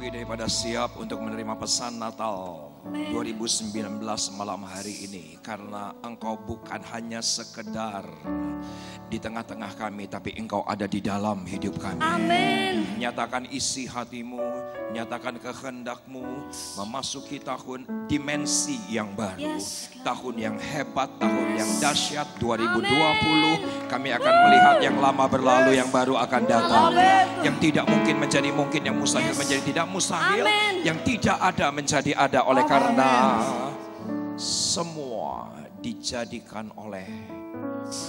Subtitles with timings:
[0.00, 4.00] lebih daripada siap untuk menerima pesan Natal 2019
[4.32, 8.08] malam hari ini karena engkau bukan hanya sekedar
[9.10, 12.00] di tengah-tengah kami tapi engkau ada di dalam hidup kami.
[12.00, 12.96] Amin.
[12.96, 14.40] Nyatakan isi hatimu,
[14.94, 16.48] nyatakan kehendakmu
[16.80, 19.58] memasuki tahun dimensi yang baru.
[19.58, 25.90] Yes, tahun yang hebat, tahun yang dahsyat 2020 kami akan melihat yang lama berlalu yang
[25.90, 26.94] baru akan datang.
[26.94, 27.26] Amin.
[27.44, 30.86] Yang tidak mungkin menjadi mungkin, yang mustahil menjadi tidak mustahil, Amin.
[30.86, 33.12] yang tidak ada menjadi ada oleh karena
[34.40, 37.06] semua dijadikan oleh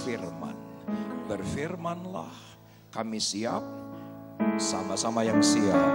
[0.06, 0.56] firman.
[1.26, 2.32] Berfirmanlah,
[2.94, 3.60] kami siap,
[4.56, 5.92] sama-sama yang siap.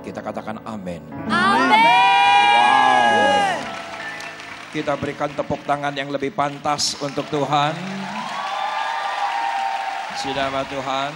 [0.00, 1.02] Kita katakan amin.
[1.28, 1.80] Amin.
[4.70, 7.74] Kita berikan tepuk tangan yang lebih pantas untuk Tuhan.
[10.20, 11.12] Sudah Tuhan.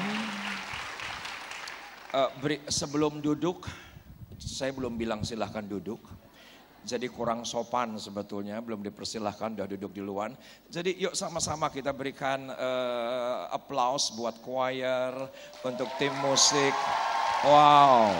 [2.15, 3.67] Eh, beri- sebelum duduk,
[4.39, 5.99] saya belum bilang silahkan duduk.
[6.87, 10.31] Jadi kurang sopan sebetulnya, belum dipersilahkan, udah duduk di luar.
[10.71, 15.11] Jadi yuk sama-sama kita berikan eh, applause buat choir,
[15.67, 16.71] untuk tim musik.
[17.43, 18.15] Wow,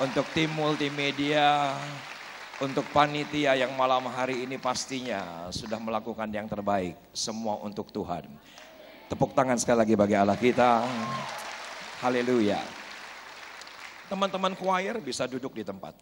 [0.00, 1.76] untuk tim multimedia,
[2.64, 6.96] untuk panitia yang malam hari ini pastinya sudah melakukan yang terbaik.
[7.12, 8.24] Semua untuk Tuhan.
[9.12, 10.80] Tepuk tangan sekali lagi bagi Allah kita.
[12.00, 12.81] Haleluya.
[14.12, 15.96] Teman-teman choir bisa duduk di tempat.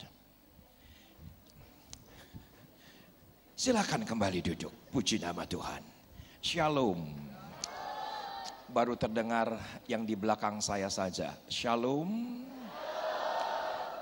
[3.54, 4.74] Silakan kembali duduk.
[4.90, 5.78] Puji nama Tuhan.
[6.42, 7.06] Shalom.
[8.66, 9.54] Baru terdengar
[9.86, 11.38] yang di belakang saya saja.
[11.46, 12.42] Shalom.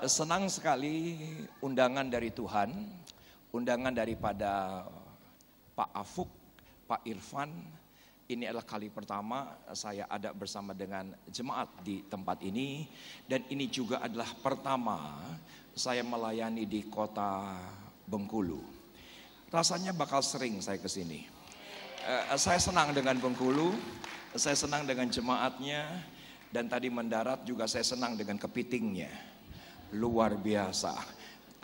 [0.09, 1.21] Senang sekali
[1.61, 2.73] undangan dari Tuhan,
[3.53, 4.89] undangan daripada
[5.77, 6.33] Pak Afuk,
[6.89, 7.53] Pak Irfan.
[8.29, 12.85] Ini adalah kali pertama saya ada bersama dengan jemaat di tempat ini
[13.25, 15.17] dan ini juga adalah pertama
[15.73, 17.57] saya melayani di kota
[18.05, 18.61] Bengkulu.
[19.49, 21.25] Rasanya bakal sering saya ke sini.
[22.05, 23.73] Eh, saya senang dengan Bengkulu,
[24.37, 25.89] saya senang dengan jemaatnya
[26.53, 29.09] dan tadi mendarat juga saya senang dengan kepitingnya
[29.97, 30.93] luar biasa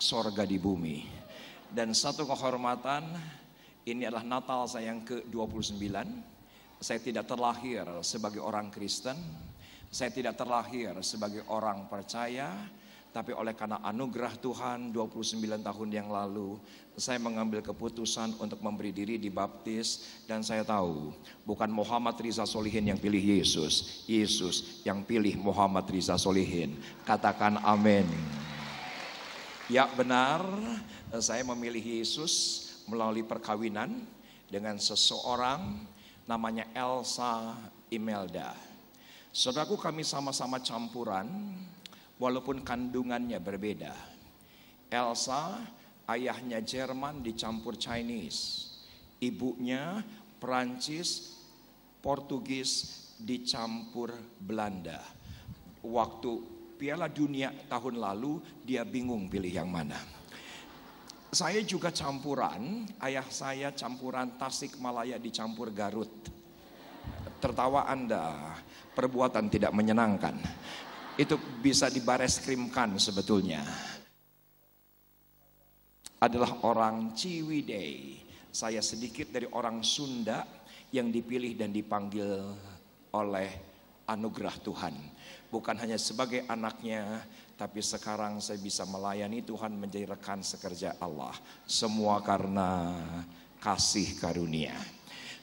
[0.02, 1.06] sorga di bumi
[1.70, 3.06] dan satu kehormatan
[3.86, 6.34] ini adalah Natal saya yang ke-29
[6.80, 9.16] saya tidak terlahir sebagai orang Kristen.
[9.90, 12.52] Saya tidak terlahir sebagai orang percaya.
[13.16, 16.60] Tapi oleh karena anugerah Tuhan 29 tahun yang lalu
[17.00, 21.16] saya mengambil keputusan untuk memberi diri dibaptis dan saya tahu
[21.48, 26.76] bukan Muhammad Riza Solihin yang pilih Yesus, Yesus yang pilih Muhammad Riza Solihin.
[27.08, 28.04] Katakan amin.
[29.72, 30.44] Ya benar,
[31.24, 33.92] saya memilih Yesus melalui perkawinan
[34.48, 35.84] dengan seseorang
[36.26, 37.54] namanya Elsa
[37.94, 38.54] Imelda.
[39.30, 41.28] Saudaraku kami sama-sama campuran
[42.18, 43.94] walaupun kandungannya berbeda.
[44.90, 45.60] Elsa
[46.10, 48.72] ayahnya Jerman dicampur Chinese.
[49.20, 50.04] Ibunya
[50.40, 51.40] Perancis,
[52.00, 55.02] Portugis dicampur Belanda.
[55.86, 56.32] Waktu
[56.76, 59.98] Piala Dunia tahun lalu dia bingung pilih yang mana.
[61.36, 66.32] Saya juga campuran, ayah saya campuran Tasik Malaya dicampur Garut.
[67.44, 68.56] Tertawa Anda,
[68.96, 70.40] perbuatan tidak menyenangkan.
[71.20, 73.68] Itu bisa dibares krimkan sebetulnya
[76.24, 78.24] adalah orang Ciwidey.
[78.56, 80.48] Saya sedikit dari orang Sunda
[80.96, 82.32] yang dipilih dan dipanggil
[83.12, 83.50] oleh
[84.08, 84.96] anugerah Tuhan.
[85.56, 87.24] Bukan hanya sebagai anaknya,
[87.56, 91.32] tapi sekarang saya bisa melayani Tuhan menjadi rekan sekerja Allah.
[91.64, 92.92] Semua karena
[93.64, 94.76] kasih karunia.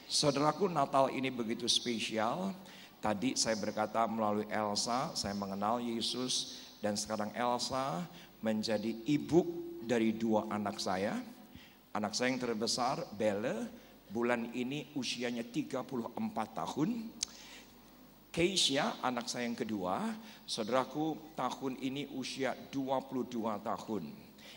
[0.05, 2.53] Saudaraku Natal ini begitu spesial.
[3.01, 8.05] Tadi saya berkata melalui Elsa, saya mengenal Yesus dan sekarang Elsa
[8.45, 9.41] menjadi ibu
[9.81, 11.17] dari dua anak saya.
[11.89, 13.65] Anak saya yang terbesar, Belle,
[14.13, 16.13] bulan ini usianya 34
[16.53, 16.89] tahun.
[18.33, 20.09] Keisha, anak saya yang kedua,
[20.49, 23.29] saudaraku tahun ini usia 22
[23.61, 24.09] tahun.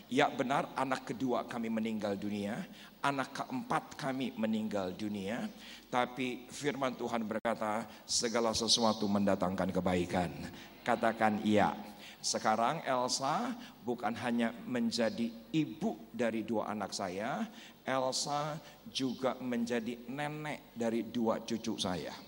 [0.09, 2.65] Ya benar anak kedua kami meninggal dunia,
[3.05, 5.45] anak keempat kami meninggal dunia.
[5.93, 10.33] Tapi firman Tuhan berkata segala sesuatu mendatangkan kebaikan.
[10.81, 11.77] Katakan iya.
[12.17, 13.53] Sekarang Elsa
[13.85, 17.45] bukan hanya menjadi ibu dari dua anak saya,
[17.85, 18.57] Elsa
[18.89, 22.26] juga menjadi nenek dari dua cucu saya.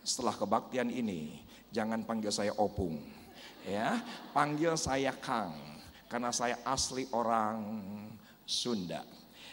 [0.00, 3.00] Setelah kebaktian ini, jangan panggil saya opung.
[3.68, 4.00] Ya,
[4.32, 5.52] panggil saya Kang
[6.08, 7.60] karena saya asli orang
[8.48, 9.04] Sunda.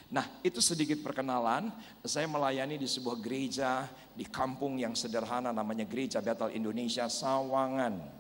[0.07, 1.67] Nah, itu sedikit perkenalan.
[2.07, 3.85] Saya melayani di sebuah gereja
[4.15, 8.17] di kampung yang sederhana namanya Gereja Bethel Indonesia Sawangan.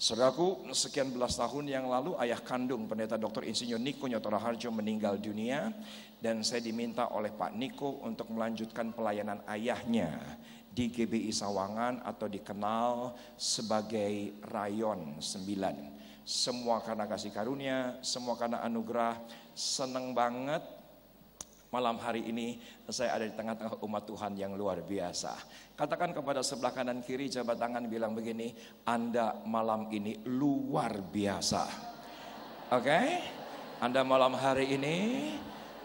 [0.00, 3.44] Saudaraku, sekian belas tahun yang lalu ayah kandung pendeta Dr.
[3.44, 5.68] Insinyur Niko Nyotora Harjo meninggal dunia
[6.24, 10.40] dan saya diminta oleh Pak Niko untuk melanjutkan pelayanan ayahnya
[10.80, 16.24] di GBI Sawangan atau dikenal sebagai Rayon 9.
[16.24, 19.20] Semua karena kasih karunia, semua karena anugerah,
[19.52, 20.80] senang banget
[21.70, 22.58] Malam hari ini
[22.90, 25.38] saya ada di tengah-tengah umat Tuhan yang luar biasa.
[25.78, 28.50] Katakan kepada sebelah kanan kiri jabat tangan bilang begini,
[28.82, 31.62] Anda malam ini luar biasa.
[32.74, 32.82] Oke?
[32.82, 33.06] Okay?
[33.78, 34.96] Anda malam hari ini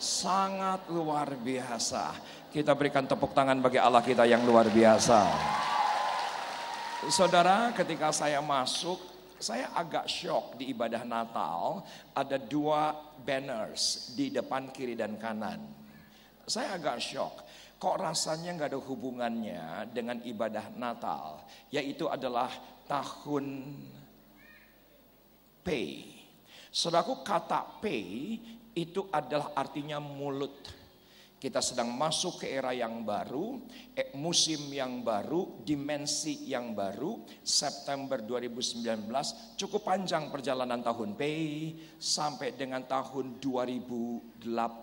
[0.02, 2.18] sangat luar biasa.
[2.56, 5.28] Kita berikan tepuk tangan bagi Allah kita yang luar biasa.
[7.12, 8.96] Saudara, ketika saya masuk
[9.36, 11.84] saya agak shock di ibadah Natal
[12.16, 12.96] ada dua
[13.28, 15.60] banners di depan kiri dan kanan.
[16.48, 17.44] Saya agak shock.
[17.75, 21.44] Kok rasanya nggak ada hubungannya dengan ibadah Natal,
[21.75, 22.48] yaitu adalah
[22.88, 23.68] tahun
[25.60, 26.08] pay.
[26.72, 28.40] Saudaraku kata pay
[28.72, 30.75] itu adalah artinya mulut.
[31.46, 33.62] Kita sedang masuk ke era yang baru,
[33.94, 37.22] eh, musim yang baru, dimensi yang baru.
[37.46, 41.22] September 2019 cukup panjang perjalanan tahun P
[42.02, 44.82] sampai dengan tahun 2028.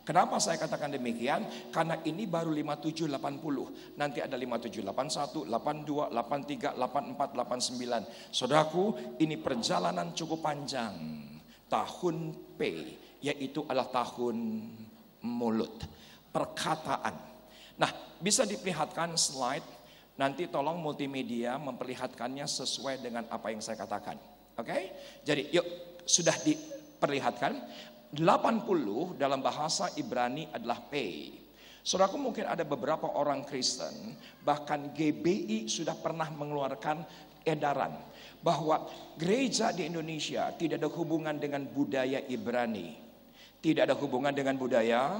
[0.00, 1.44] Kenapa saya katakan demikian?
[1.68, 4.00] Karena ini baru 5780.
[4.00, 8.32] Nanti ada 5781, 82, 83, 84, 89.
[8.32, 10.96] Saudaraku, ini perjalanan cukup panjang.
[11.68, 12.16] Tahun
[12.56, 12.60] P
[13.24, 14.36] yaitu adalah tahun
[15.24, 15.80] mulut,
[16.28, 17.16] perkataan.
[17.80, 17.90] Nah,
[18.20, 19.64] bisa diperlihatkan slide,
[20.20, 24.20] nanti tolong multimedia memperlihatkannya sesuai dengan apa yang saya katakan.
[24.60, 24.68] Oke?
[24.68, 24.82] Okay?
[25.24, 25.66] Jadi yuk,
[26.04, 27.52] sudah diperlihatkan.
[28.14, 31.34] 80 dalam bahasa Ibrani adalah pay.
[31.82, 34.14] Saudaraku mungkin ada beberapa orang Kristen,
[34.46, 37.02] bahkan GBI sudah pernah mengeluarkan
[37.42, 37.90] edaran
[38.38, 38.86] bahwa
[39.18, 43.03] gereja di Indonesia tidak ada hubungan dengan budaya Ibrani
[43.64, 45.16] tidak ada hubungan dengan budaya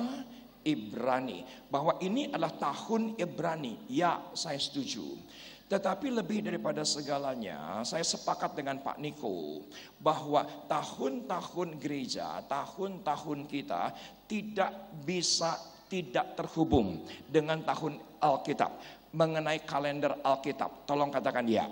[0.61, 1.49] Ibrani.
[1.73, 3.89] Bahwa ini adalah tahun Ibrani.
[3.89, 5.17] Ya, saya setuju.
[5.65, 9.65] Tetapi lebih daripada segalanya, saya sepakat dengan Pak Niko
[9.97, 13.83] bahwa tahun-tahun gereja, tahun-tahun kita
[14.29, 15.57] tidak bisa
[15.89, 18.77] tidak terhubung dengan tahun Alkitab.
[19.17, 21.65] Mengenai kalender Alkitab, tolong katakan ya.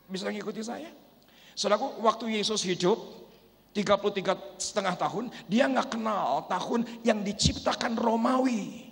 [0.09, 0.89] Bisa ngikuti saya?
[1.53, 2.97] Saudaraku, waktu Yesus hidup,
[3.77, 8.89] 33 setengah tahun, dia nggak kenal tahun yang diciptakan Romawi.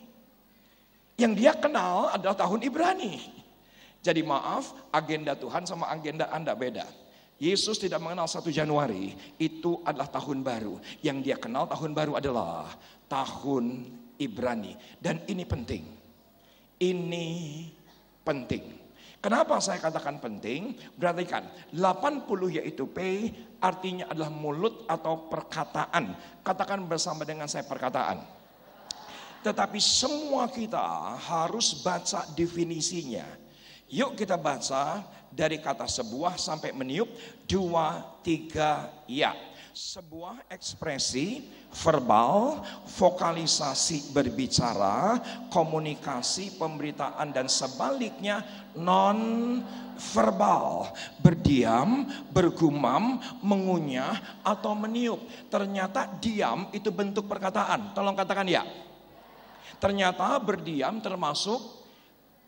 [1.18, 3.41] Yang dia kenal adalah tahun Ibrani.
[4.02, 6.90] Jadi maaf, agenda Tuhan sama agenda Anda beda.
[7.42, 10.78] Yesus tidak mengenal satu Januari, itu adalah tahun baru.
[11.02, 12.70] Yang dia kenal tahun baru adalah
[13.10, 13.90] tahun
[14.22, 14.78] Ibrani.
[15.02, 15.86] Dan ini penting.
[16.82, 17.30] Ini
[18.22, 18.82] penting.
[19.22, 20.74] Kenapa saya katakan penting?
[20.98, 23.30] Berarti kan 80 yaitu P
[23.62, 26.18] artinya adalah mulut atau perkataan.
[26.42, 28.22] Katakan bersama dengan saya perkataan.
[29.46, 33.41] Tetapi semua kita harus baca definisinya.
[33.92, 37.12] Yuk kita baca dari kata sebuah sampai meniup
[37.44, 39.36] dua tiga ya.
[39.72, 42.60] Sebuah ekspresi verbal,
[42.92, 45.16] vokalisasi berbicara,
[45.48, 48.44] komunikasi, pemberitaan dan sebaliknya
[48.76, 49.20] non
[50.12, 50.92] verbal,
[51.24, 52.04] berdiam,
[52.36, 55.24] bergumam, mengunyah atau meniup.
[55.48, 57.96] Ternyata diam itu bentuk perkataan.
[57.96, 58.68] Tolong katakan ya.
[59.80, 61.81] Ternyata berdiam termasuk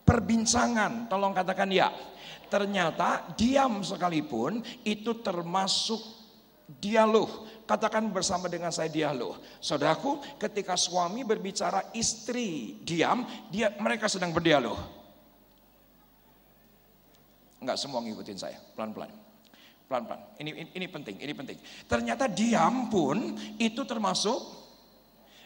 [0.04, 1.08] perbincangan.
[1.08, 1.92] Tolong katakan ya.
[2.52, 6.00] Ternyata diam sekalipun itu termasuk
[6.78, 7.50] dialog.
[7.64, 9.40] Katakan bersama dengan saya dialog.
[9.58, 14.78] Saudaraku, ketika suami berbicara istri diam, dia mereka sedang berdialog.
[17.64, 19.08] Enggak semua ngikutin saya, pelan-pelan.
[19.88, 20.22] Pelan-pelan.
[20.44, 21.58] Ini, ini ini penting, ini penting.
[21.88, 24.63] Ternyata diam pun itu termasuk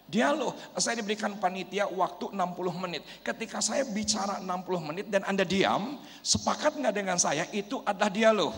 [0.08, 2.40] Dialog, saya diberikan panitia waktu 60
[2.80, 3.04] menit.
[3.20, 8.56] Ketika saya bicara 60 menit dan Anda diam, sepakat nggak dengan saya itu adalah dialog.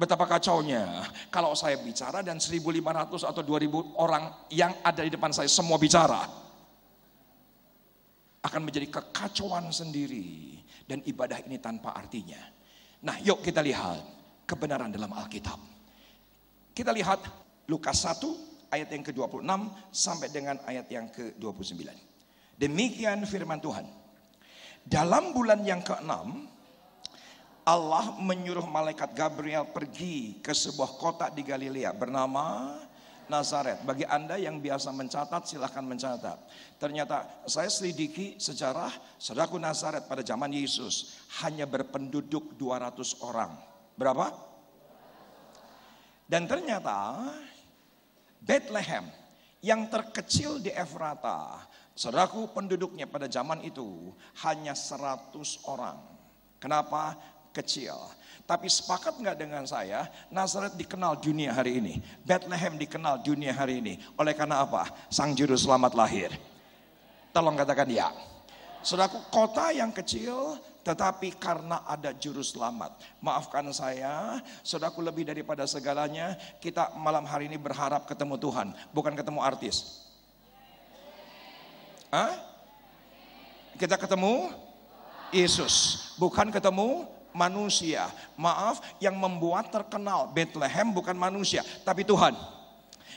[0.00, 5.52] Betapa kacaunya kalau saya bicara dan 1500 atau 2000 orang yang ada di depan saya
[5.52, 6.24] semua bicara.
[8.40, 10.56] Akan menjadi kekacauan sendiri
[10.88, 12.40] dan ibadah ini tanpa artinya.
[13.04, 14.00] Nah, yuk kita lihat
[14.48, 15.60] kebenaran dalam Alkitab.
[16.72, 17.20] Kita lihat
[17.68, 19.50] Lukas 1 ayat yang ke-26
[19.90, 21.84] sampai dengan ayat yang ke-29.
[22.56, 23.86] Demikian firman Tuhan.
[24.86, 26.48] Dalam bulan yang keenam,
[27.66, 32.74] Allah menyuruh malaikat Gabriel pergi ke sebuah kota di Galilea bernama
[33.30, 33.78] Nazaret.
[33.86, 36.38] Bagi Anda yang biasa mencatat, silahkan mencatat.
[36.82, 43.54] Ternyata saya selidiki sejarah saudaraku Nazaret pada zaman Yesus hanya berpenduduk 200 orang.
[43.94, 44.34] Berapa?
[46.26, 47.26] Dan ternyata
[48.40, 49.04] Bethlehem
[49.60, 51.60] yang terkecil di Efrata,
[51.92, 55.32] saudaraku penduduknya pada zaman itu hanya 100
[55.68, 56.00] orang.
[56.56, 57.16] Kenapa?
[57.52, 57.96] Kecil.
[58.46, 61.94] Tapi sepakat nggak dengan saya, Nazaret dikenal dunia hari ini.
[62.26, 63.94] Bethlehem dikenal dunia hari ini.
[64.18, 64.90] Oleh karena apa?
[65.06, 66.34] Sang Juru Selamat lahir.
[67.30, 68.10] Tolong katakan ya.
[68.80, 72.96] Saudaraku, kota yang kecil tetapi karena ada juru selamat.
[73.20, 79.40] Maafkan saya, saudaraku lebih daripada segalanya, kita malam hari ini berharap ketemu Tuhan, bukan ketemu
[79.44, 80.06] artis.
[82.10, 82.34] Hah?
[83.78, 84.52] Kita ketemu
[85.30, 85.74] Yesus,
[86.18, 88.10] bukan ketemu manusia.
[88.34, 92.59] Maaf, yang membuat terkenal Bethlehem bukan manusia, tapi Tuhan.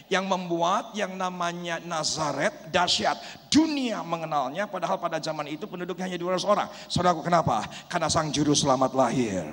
[0.07, 3.17] Yang membuat yang namanya Nazaret dahsyat.
[3.49, 6.67] Dunia mengenalnya padahal pada zaman itu penduduknya hanya 200 orang.
[6.89, 7.65] Saudaraku kenapa?
[7.89, 9.45] Karena sang juru selamat lahir.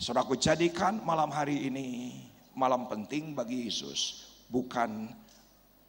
[0.00, 2.18] Saudaraku jadikan malam hari ini
[2.54, 4.28] malam penting bagi Yesus.
[4.50, 5.10] Bukan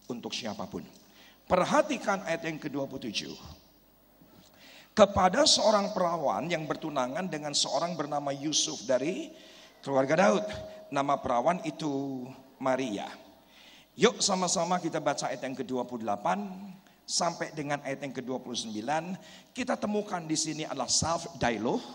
[0.10, 0.86] untuk siapa pun.
[1.46, 3.30] Perhatikan ayat yang ke-27
[4.96, 9.30] kepada seorang perawan yang bertunangan dengan seorang bernama Yusuf dari
[9.84, 10.48] keluarga Daud.
[10.90, 12.24] Nama perawan itu
[12.58, 13.06] Maria.
[13.96, 16.28] Yuk sama-sama kita baca ayat yang ke-28
[17.08, 18.84] sampai dengan ayat yang ke-29.
[19.56, 21.86] Kita temukan di sini adalah self dialogue.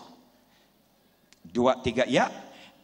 [1.45, 2.33] Dua, tiga, ya.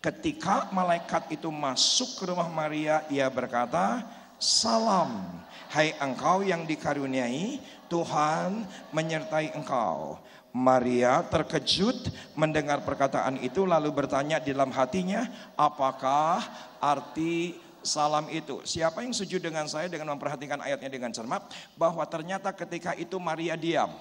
[0.04, 4.04] Ketika malaikat itu masuk ke rumah Maria, ia berkata,
[4.36, 5.24] Salam,
[5.72, 7.56] hai engkau yang dikaruniai,
[7.88, 10.20] Tuhan menyertai engkau.
[10.56, 15.24] Maria terkejut mendengar perkataan itu lalu bertanya di dalam hatinya,
[15.56, 16.40] apakah
[16.80, 18.60] arti salam itu?
[18.66, 21.46] Siapa yang setuju dengan saya dengan memperhatikan ayatnya dengan cermat
[21.78, 23.94] bahwa ternyata ketika itu Maria diam.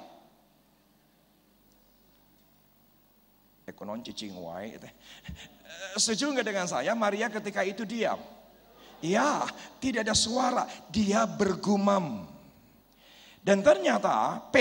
[3.65, 4.77] Ekonon cicing wae.
[5.98, 6.92] Setuju nggak dengan saya?
[6.98, 8.18] Maria ketika itu diam.
[9.00, 9.46] Ya,
[9.77, 10.65] tidak ada suara.
[10.89, 12.25] Dia bergumam.
[13.46, 14.58] Dan ternyata P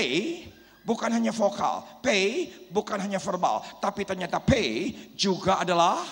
[0.84, 2.08] bukan hanya vokal, P
[2.68, 4.52] bukan hanya verbal, tapi ternyata P
[5.16, 6.04] juga adalah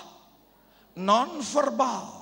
[0.96, 2.21] non verbal.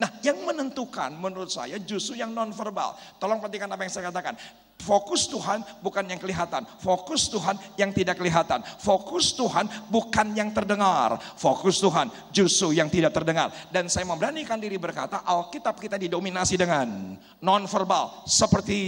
[0.00, 2.96] Nah, yang menentukan menurut saya justru yang non verbal.
[3.20, 4.32] Tolong perhatikan apa yang saya katakan.
[4.80, 11.20] Fokus Tuhan bukan yang kelihatan, fokus Tuhan yang tidak kelihatan, fokus Tuhan bukan yang terdengar,
[11.36, 13.52] fokus Tuhan justru yang tidak terdengar.
[13.68, 17.12] Dan saya memberanikan diri berkata, Alkitab kita didominasi dengan
[17.44, 18.80] non-verbal seperti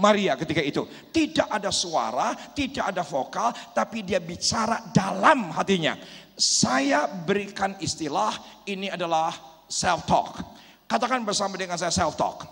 [0.00, 0.88] Maria ketika itu.
[1.12, 5.92] Tidak ada suara, tidak ada vokal, tapi dia bicara dalam hatinya.
[6.36, 8.32] Saya berikan istilah
[8.64, 10.42] ini adalah self talk.
[10.86, 12.46] Katakan bersama dengan saya self talk.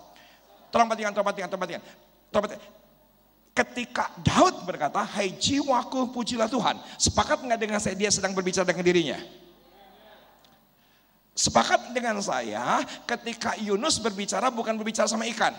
[0.75, 1.83] Tolong perhatikan, tolong perhatikan.
[3.55, 6.75] Ketika Daud berkata, hai jiwaku pujilah Tuhan.
[6.99, 9.19] Sepakat nggak dengan saya dia sedang berbicara dengan dirinya?
[11.35, 15.55] Sepakat dengan saya ketika Yunus berbicara bukan berbicara sama ikan.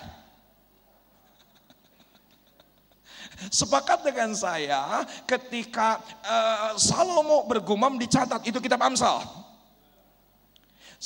[3.51, 9.44] Sepakat dengan saya ketika uh, Salomo bergumam dicatat itu kitab Amsal.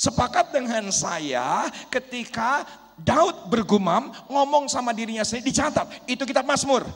[0.00, 2.64] Sepakat dengan saya ketika
[2.96, 6.08] Daud bergumam, ngomong sama dirinya sendiri, dicatat.
[6.08, 6.88] Itu kitab Mazmur.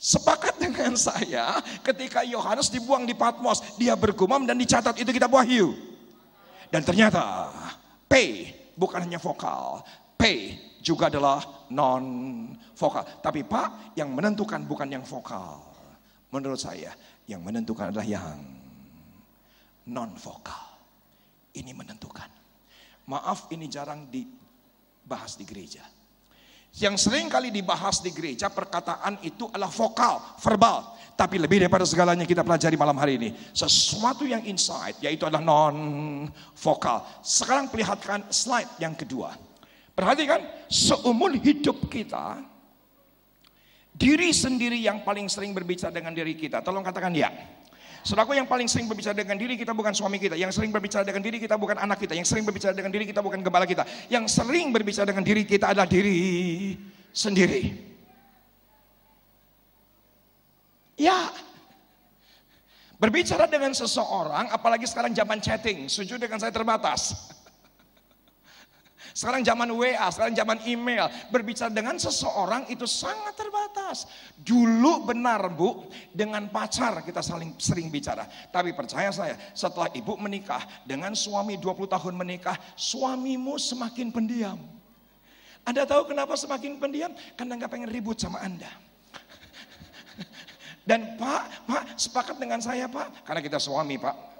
[0.00, 4.96] Sepakat dengan saya ketika Yohanes dibuang di Patmos, dia bergumam dan dicatat.
[4.96, 5.76] Itu kitab Wahyu.
[6.72, 7.52] Dan ternyata
[8.08, 9.84] P bukan hanya vokal.
[10.16, 12.04] P juga adalah non
[12.72, 13.04] vokal.
[13.20, 15.60] Tapi Pak, yang menentukan bukan yang vokal.
[16.32, 16.96] Menurut saya,
[17.28, 18.40] yang menentukan adalah yang
[19.84, 20.63] non vokal.
[21.54, 22.26] Ini menentukan.
[23.06, 25.86] Maaf ini jarang dibahas di gereja.
[26.74, 30.98] Yang sering kali dibahas di gereja perkataan itu adalah vokal, verbal.
[31.14, 33.30] Tapi lebih daripada segalanya kita pelajari malam hari ini.
[33.54, 36.26] Sesuatu yang inside yaitu adalah non
[36.58, 37.06] vokal.
[37.22, 39.38] Sekarang perlihatkan slide yang kedua.
[39.94, 42.42] Perhatikan seumur hidup kita
[43.94, 46.58] diri sendiri yang paling sering berbicara dengan diri kita.
[46.66, 47.30] Tolong katakan ya.
[48.04, 50.36] Saudaraku yang paling sering berbicara dengan diri kita bukan suami kita.
[50.36, 52.12] Yang sering berbicara dengan diri kita bukan anak kita.
[52.12, 53.88] Yang sering berbicara dengan diri kita bukan gembala kita.
[54.12, 56.20] Yang sering berbicara dengan diri kita adalah diri
[57.16, 57.62] sendiri.
[61.00, 61.32] Ya.
[63.00, 67.32] Berbicara dengan seseorang, apalagi sekarang zaman chatting, setuju dengan saya terbatas.
[69.14, 71.06] Sekarang zaman WA, sekarang zaman email.
[71.30, 74.10] Berbicara dengan seseorang itu sangat terbatas.
[74.34, 78.26] Dulu benar bu, dengan pacar kita saling sering bicara.
[78.50, 84.58] Tapi percaya saya, setelah ibu menikah, dengan suami 20 tahun menikah, suamimu semakin pendiam.
[85.62, 87.14] Anda tahu kenapa semakin pendiam?
[87.38, 88.68] Karena nggak pengen ribut sama Anda.
[90.90, 94.34] Dan Pak, Pak sepakat dengan saya Pak, karena kita suami Pak.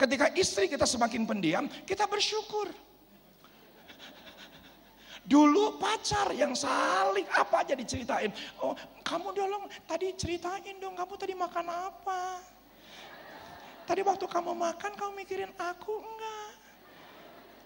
[0.00, 2.72] Ketika istri kita semakin pendiam, kita bersyukur.
[5.22, 8.34] Dulu pacar yang saling apa aja diceritain.
[8.58, 8.74] Oh,
[9.06, 12.42] kamu dong tadi ceritain dong, kamu tadi makan apa?
[13.86, 16.50] Tadi waktu kamu makan kamu mikirin aku enggak?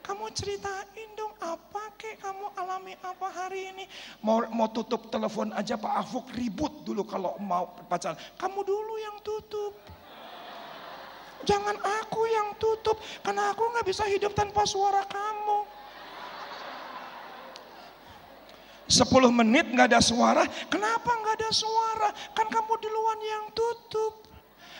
[0.04, 3.84] Kamu ceritain dong apa kek kamu alami apa hari ini.
[4.22, 8.14] Mau mau tutup telepon aja Pak Afuk ribut dulu kalau mau pacaran.
[8.38, 9.74] Kamu dulu yang tutup.
[11.42, 15.65] Jangan aku yang tutup karena aku nggak bisa hidup tanpa suara kamu.
[18.86, 22.08] 10 menit nggak ada suara, kenapa nggak ada suara?
[22.34, 24.26] Kan kamu duluan yang tutup.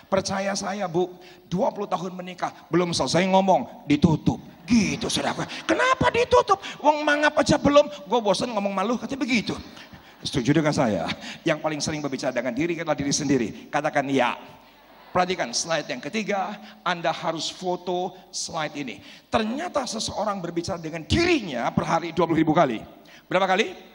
[0.07, 1.11] Percaya saya bu,
[1.51, 4.39] 20 tahun menikah, belum selesai ngomong, ditutup.
[4.67, 5.47] Gitu saudara.
[5.67, 6.59] Kenapa ditutup?
[6.79, 9.55] Wong mangap aja belum, gue bosan ngomong malu, katanya begitu.
[10.23, 11.07] Setuju dengan saya?
[11.43, 13.49] Yang paling sering berbicara dengan diri adalah diri sendiri.
[13.71, 14.35] Katakan ya.
[15.15, 19.01] Perhatikan slide yang ketiga, Anda harus foto slide ini.
[19.33, 22.85] Ternyata seseorang berbicara dengan dirinya per hari 20 ribu kali.
[23.25, 23.86] Berapa kali?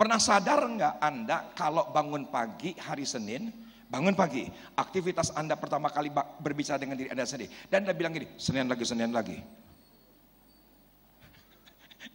[0.00, 3.52] Pernah sadar nggak Anda kalau bangun pagi hari Senin,
[3.84, 6.08] bangun pagi, aktivitas Anda pertama kali
[6.40, 7.52] berbicara dengan diri Anda sendiri.
[7.68, 9.36] Dan Anda bilang gini, Senin lagi, Senin lagi.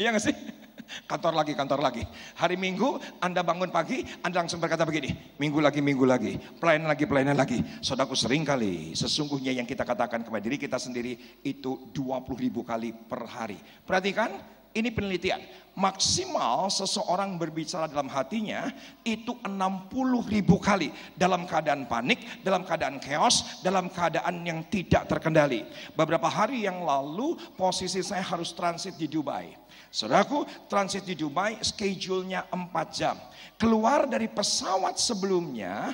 [0.01, 0.33] Iya gak sih?
[1.05, 2.01] Kantor lagi, kantor lagi.
[2.41, 7.05] Hari Minggu Anda bangun pagi, Anda langsung berkata begini, Minggu lagi, Minggu lagi, pelayanan lagi,
[7.05, 7.61] pelayanan lagi.
[7.85, 12.97] Saudaraku sering kali, sesungguhnya yang kita katakan kepada diri kita sendiri itu 20 ribu kali
[12.97, 13.61] per hari.
[13.85, 14.33] Perhatikan,
[14.75, 15.39] ini penelitian.
[15.75, 18.71] Maksimal seseorang berbicara dalam hatinya
[19.03, 19.91] itu 60
[20.23, 20.87] ribu kali.
[21.19, 25.67] Dalam keadaan panik, dalam keadaan chaos, dalam keadaan yang tidak terkendali.
[25.91, 29.51] Beberapa hari yang lalu posisi saya harus transit di Dubai.
[29.91, 33.15] Saudaraku, transit di Dubai schedule-nya 4 jam.
[33.59, 35.91] Keluar dari pesawat sebelumnya,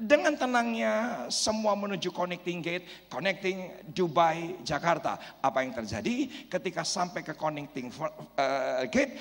[0.00, 5.20] dengan tenangnya semua menuju connecting gate, connecting Dubai, Jakarta.
[5.44, 9.20] Apa yang terjadi ketika sampai ke connecting uh, gate,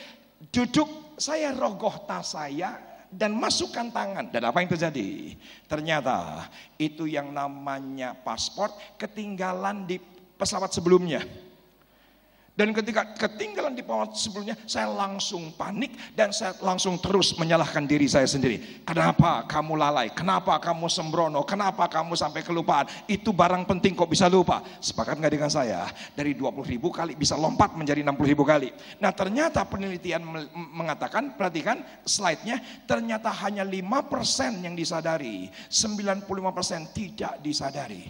[0.55, 2.79] duduk saya rogoh tas saya
[3.11, 4.31] dan masukkan tangan.
[4.31, 5.35] Dan apa yang terjadi?
[5.67, 6.47] Ternyata
[6.79, 9.99] itu yang namanya paspor ketinggalan di
[10.39, 11.48] pesawat sebelumnya.
[12.59, 18.03] Dan ketika ketinggalan di pesawat sebelumnya, saya langsung panik dan saya langsung terus menyalahkan diri
[18.03, 18.83] saya sendiri.
[18.83, 20.11] Kenapa kamu lalai?
[20.11, 21.39] Kenapa kamu sembrono?
[21.47, 22.83] Kenapa kamu sampai kelupaan?
[23.07, 24.59] Itu barang penting kok bisa lupa.
[24.83, 25.87] Sepakat nggak dengan saya?
[26.11, 28.75] Dari 20 ribu kali bisa lompat menjadi 60 ribu kali.
[28.99, 30.19] Nah ternyata penelitian
[30.51, 35.47] mengatakan, perhatikan slide-nya, ternyata hanya 5% yang disadari.
[35.71, 38.03] 95% tidak disadari.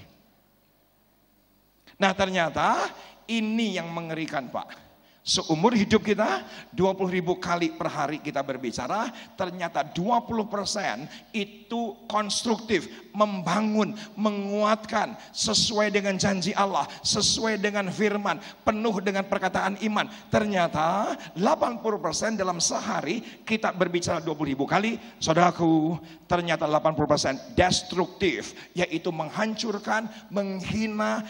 [2.01, 2.89] Nah ternyata
[3.29, 4.89] ini yang mengerikan Pak.
[5.19, 6.41] Seumur hidup kita
[6.73, 16.15] 20 ribu kali per hari kita berbicara Ternyata 20% itu konstruktif Membangun, menguatkan Sesuai dengan
[16.15, 24.23] janji Allah Sesuai dengan firman Penuh dengan perkataan iman Ternyata 80% dalam sehari Kita berbicara
[24.23, 25.99] 20 ribu kali Saudaraku
[26.31, 31.27] ternyata 80% destruktif Yaitu menghancurkan, menghina,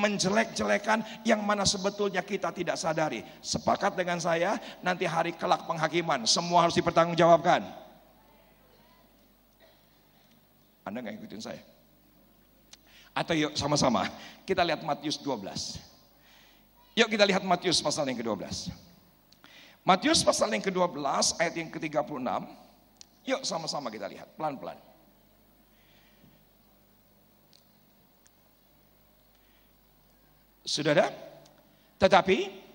[0.00, 6.62] menjelek-jelekan Yang mana sebetulnya kita tidak sadari Sepakat dengan saya, nanti hari kelak penghakiman, semua
[6.62, 7.85] harus dipertanggungjawabkan.
[10.86, 11.58] Anda nggak ikutin saya?
[13.10, 14.06] Atau yuk sama-sama,
[14.46, 15.82] kita lihat Matius 12.
[16.94, 18.70] Yuk kita lihat Matius pasal yang ke-12.
[19.82, 21.02] Matius pasal yang ke-12
[21.42, 22.22] ayat yang ke-36.
[23.26, 24.78] Yuk sama-sama kita lihat, pelan-pelan.
[30.62, 31.08] Sudah ada?
[31.98, 32.66] Tetapi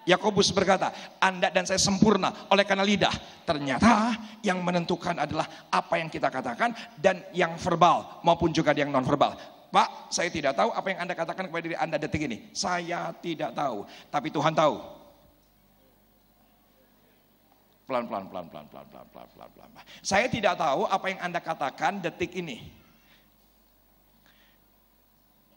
[0.07, 3.11] Yakobus berkata, Anda dan saya sempurna oleh karena lidah.
[3.43, 9.03] Ternyata yang menentukan adalah apa yang kita katakan dan yang verbal maupun juga yang non
[9.03, 9.35] verbal.
[9.67, 12.55] Pak, saya tidak tahu apa yang Anda katakan kepada diri Anda detik ini.
[12.55, 14.96] Saya tidak tahu, tapi Tuhan tahu.
[17.87, 19.85] Pelan pelan pelan pelan pelan pelan pelan pelan pelan.
[20.03, 22.67] Saya tidak tahu apa yang Anda katakan detik ini.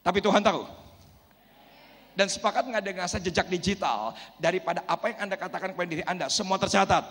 [0.00, 0.62] Tapi Tuhan tahu.
[2.14, 6.30] Dan sepakat nggak dengan saya jejak digital daripada apa yang Anda katakan kepada diri Anda,
[6.30, 7.02] semua tercatat.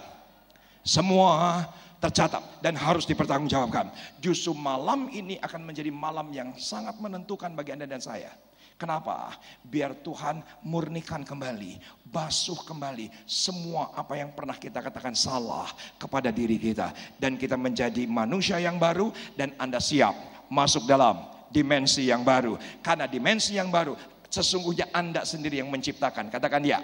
[0.88, 1.67] Semua
[1.99, 3.91] tercatat dan harus dipertanggungjawabkan.
[4.23, 8.32] Justru malam ini akan menjadi malam yang sangat menentukan bagi Anda dan saya.
[8.79, 9.35] Kenapa?
[9.59, 15.67] Biar Tuhan murnikan kembali, basuh kembali semua apa yang pernah kita katakan salah
[15.99, 16.95] kepada diri kita.
[17.19, 20.15] Dan kita menjadi manusia yang baru dan Anda siap
[20.47, 22.55] masuk dalam dimensi yang baru.
[22.79, 23.99] Karena dimensi yang baru
[24.31, 26.31] sesungguhnya Anda sendiri yang menciptakan.
[26.31, 26.79] Katakan ya.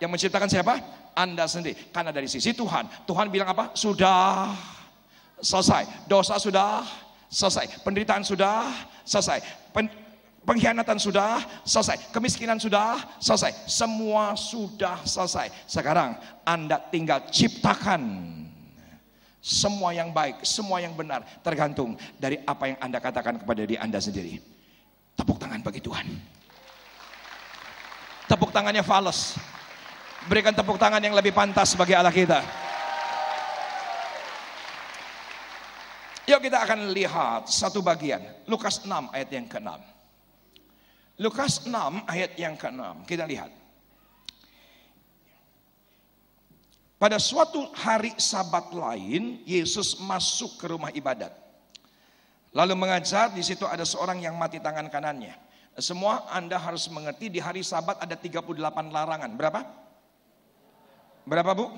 [0.00, 0.80] Yang menciptakan siapa?
[1.12, 1.92] Anda sendiri.
[1.92, 3.76] Karena dari sisi Tuhan, Tuhan bilang apa?
[3.76, 4.48] Sudah
[5.44, 6.08] selesai.
[6.08, 6.88] Dosa sudah
[7.28, 7.84] selesai.
[7.84, 8.64] Penderitaan sudah
[9.04, 9.44] selesai.
[9.76, 10.07] Pen
[10.48, 15.52] Pengkhianatan sudah selesai, kemiskinan sudah selesai, semua sudah selesai.
[15.68, 18.00] Sekarang Anda tinggal ciptakan
[19.44, 24.00] semua yang baik, semua yang benar tergantung dari apa yang Anda katakan kepada diri Anda
[24.00, 24.40] sendiri.
[25.20, 26.16] Tepuk tangan bagi Tuhan.
[28.24, 29.36] Tepuk tangannya fals.
[30.32, 32.40] Berikan tepuk tangan yang lebih pantas bagi Allah kita.
[36.24, 38.24] Yuk kita akan lihat satu bagian.
[38.48, 39.97] Lukas 6 ayat yang ke-6.
[41.18, 41.74] Lukas 6
[42.06, 43.02] ayat yang ke-6.
[43.10, 43.50] Kita lihat.
[46.98, 51.30] Pada suatu hari sabat lain, Yesus masuk ke rumah ibadat.
[52.54, 55.34] Lalu mengajar, di situ ada seorang yang mati tangan kanannya.
[55.78, 58.50] Semua Anda harus mengerti di hari sabat ada 38
[58.90, 59.30] larangan.
[59.38, 59.62] Berapa?
[61.22, 61.70] Berapa Bu?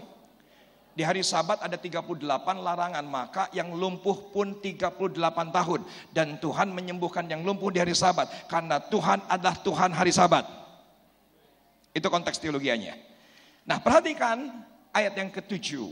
[1.01, 2.13] Di hari sabat ada 38
[2.61, 5.01] larangan, maka yang lumpuh pun 38
[5.49, 5.81] tahun.
[6.13, 8.29] Dan Tuhan menyembuhkan yang lumpuh di hari sabat.
[8.53, 10.45] Karena Tuhan adalah Tuhan hari sabat.
[11.97, 13.01] Itu konteks teologianya.
[13.65, 14.45] Nah perhatikan
[14.93, 15.89] ayat yang ketujuh.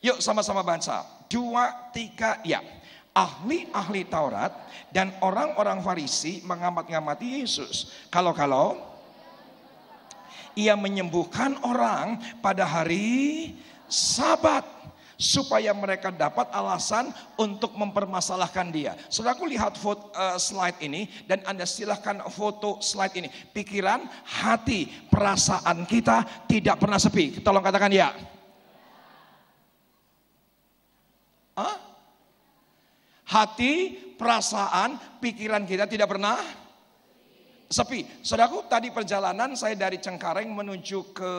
[0.00, 1.28] Yuk sama-sama baca.
[1.28, 2.64] Dua, tiga, ya.
[3.12, 4.56] Ahli-ahli Taurat
[4.88, 7.92] dan orang-orang Farisi mengamat-ngamati Yesus.
[8.08, 8.72] Kalau-kalau
[10.56, 13.52] ia menyembuhkan orang pada hari
[13.92, 14.64] sabat
[15.22, 18.98] supaya mereka dapat alasan untuk mempermasalahkan dia.
[19.06, 23.28] Saudaraku lihat foto, uh, slide ini dan Anda silahkan foto slide ini.
[23.30, 27.38] Pikiran, hati, perasaan kita tidak pernah sepi.
[27.38, 28.10] Tolong katakan ya.
[31.54, 31.76] Hah?
[33.30, 36.36] Hati, perasaan, pikiran kita tidak pernah
[37.70, 38.04] sepi.
[38.20, 41.32] Saudaraku, tadi perjalanan saya dari Cengkareng menuju ke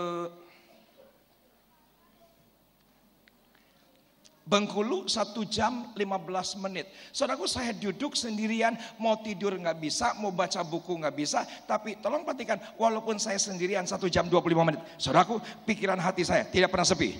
[4.43, 6.91] Bengkulu satu jam 15 menit.
[7.15, 11.47] Saudaraku saya duduk sendirian, mau tidur nggak bisa, mau baca buku nggak bisa.
[11.63, 14.83] Tapi tolong perhatikan, walaupun saya sendirian satu jam 25 menit.
[14.99, 17.15] Saudaraku, pikiran hati saya tidak pernah sepi.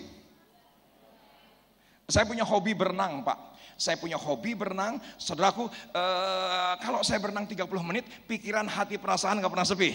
[2.11, 3.55] Saya punya hobi berenang pak.
[3.79, 9.49] Saya punya hobi berenang, saudaraku eh, kalau saya berenang 30 menit, pikiran hati perasaan nggak
[9.49, 9.91] pernah sepi.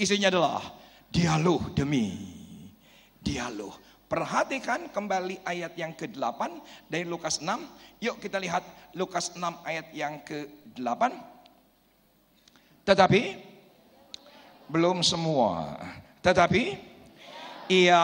[0.00, 0.64] Isinya adalah
[1.12, 2.40] dialog demi
[3.20, 3.76] dialog
[4.10, 6.40] Perhatikan kembali ayat yang ke-8
[6.90, 7.46] dari Lukas 6.
[8.02, 8.66] Yuk kita lihat
[8.98, 11.14] Lukas 6 ayat yang ke-8.
[12.82, 13.22] Tetapi
[14.66, 15.78] belum semua.
[16.26, 16.74] Tetapi
[17.70, 18.02] ia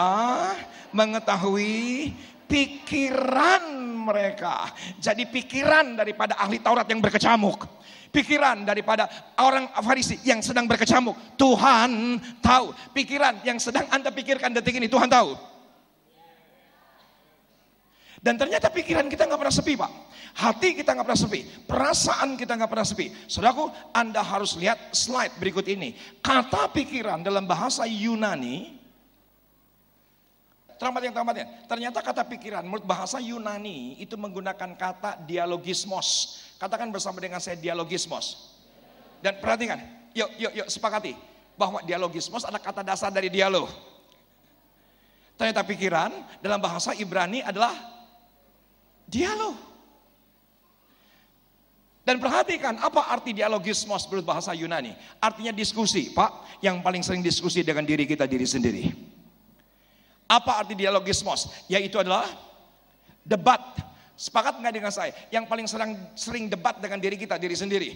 [0.95, 2.15] mengetahui
[2.47, 3.67] pikiran
[4.07, 4.71] mereka.
[5.03, 7.67] Jadi pikiran daripada ahli Taurat yang berkecamuk.
[8.15, 11.35] Pikiran daripada orang Farisi yang sedang berkecamuk.
[11.35, 12.71] Tuhan tahu.
[12.95, 15.56] Pikiran yang sedang Anda pikirkan detik ini Tuhan tahu.
[18.27, 19.91] Dan ternyata pikiran kita nggak pernah sepi pak.
[20.35, 21.39] Hati kita nggak pernah sepi.
[21.63, 23.07] Perasaan kita nggak pernah sepi.
[23.23, 25.95] Saudaraku, Anda harus lihat slide berikut ini.
[26.19, 28.75] Kata pikiran dalam bahasa Yunani.
[30.75, 31.47] Terlambat yang terlambat ya.
[31.71, 36.43] Ternyata kata pikiran menurut bahasa Yunani itu menggunakan kata dialogismos.
[36.59, 38.59] Katakan bersama dengan saya dialogismos.
[39.23, 39.79] Dan perhatikan,
[40.11, 41.15] yuk yuk yuk sepakati
[41.55, 43.71] bahwa dialogismos adalah kata dasar dari dialog.
[45.39, 46.11] Ternyata pikiran
[46.43, 47.96] dalam bahasa Ibrani adalah
[49.07, 49.55] Dialog.
[52.07, 54.95] Dan perhatikan apa arti dialogismos menurut bahasa Yunani.
[55.19, 56.63] Artinya diskusi, Pak.
[56.63, 58.87] Yang paling sering diskusi dengan diri kita diri sendiri.
[60.27, 61.67] Apa arti dialogismos?
[61.67, 62.27] Yaitu adalah
[63.27, 63.59] debat.
[64.15, 65.11] Sepakat nggak dengan saya?
[65.35, 67.91] Yang paling sering, sering debat dengan diri kita diri sendiri.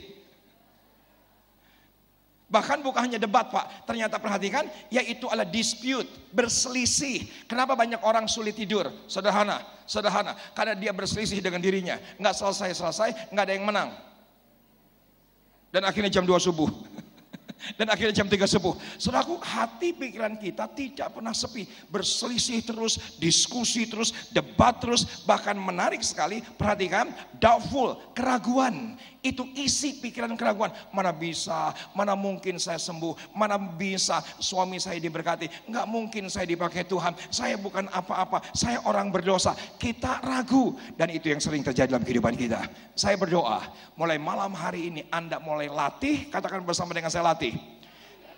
[2.52, 7.24] Bahkan bukan hanya debat Pak, ternyata perhatikan, yaitu adalah dispute, berselisih.
[7.48, 8.92] Kenapa banyak orang sulit tidur?
[9.08, 10.36] Sederhana, sederhana.
[10.52, 11.96] Karena dia berselisih dengan dirinya.
[12.20, 13.90] Nggak selesai-selesai, nggak ada yang menang.
[15.72, 16.68] Dan akhirnya jam 2 subuh.
[17.78, 18.74] Dan akhirnya jam 3 subuh.
[18.97, 21.69] Saudaraku, hati pikiran kita tidak pernah sepi.
[21.89, 25.24] Berselisih terus, diskusi terus, debat terus.
[25.26, 28.97] Bahkan menarik sekali, perhatikan, doubtful, keraguan.
[29.21, 30.74] Itu isi pikiran keraguan.
[30.89, 35.69] Mana bisa, mana mungkin saya sembuh, mana bisa suami saya diberkati.
[35.69, 37.13] Enggak mungkin saya dipakai Tuhan.
[37.30, 39.54] Saya bukan apa-apa, saya orang berdosa.
[39.78, 40.74] Kita ragu.
[40.97, 42.65] Dan itu yang sering terjadi dalam kehidupan kita.
[42.97, 43.62] Saya berdoa,
[43.93, 47.51] mulai malam hari ini Anda mulai latih, katakan bersama dengan saya latih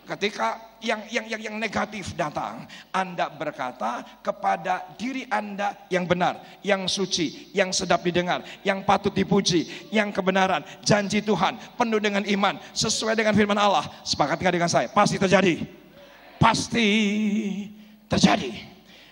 [0.03, 6.85] ketika yang yang yang yang negatif datang, Anda berkata kepada diri Anda yang benar, yang
[6.91, 13.15] suci, yang sedap didengar, yang patut dipuji, yang kebenaran, janji Tuhan, penuh dengan iman, sesuai
[13.15, 13.87] dengan firman Allah.
[14.03, 14.91] Sepakat dengan saya?
[14.91, 15.63] Pasti terjadi.
[16.35, 16.87] Pasti
[18.11, 18.51] terjadi.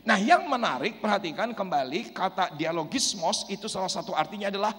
[0.02, 4.74] Nah, yang menarik perhatikan kembali kata dialogismos itu salah satu artinya adalah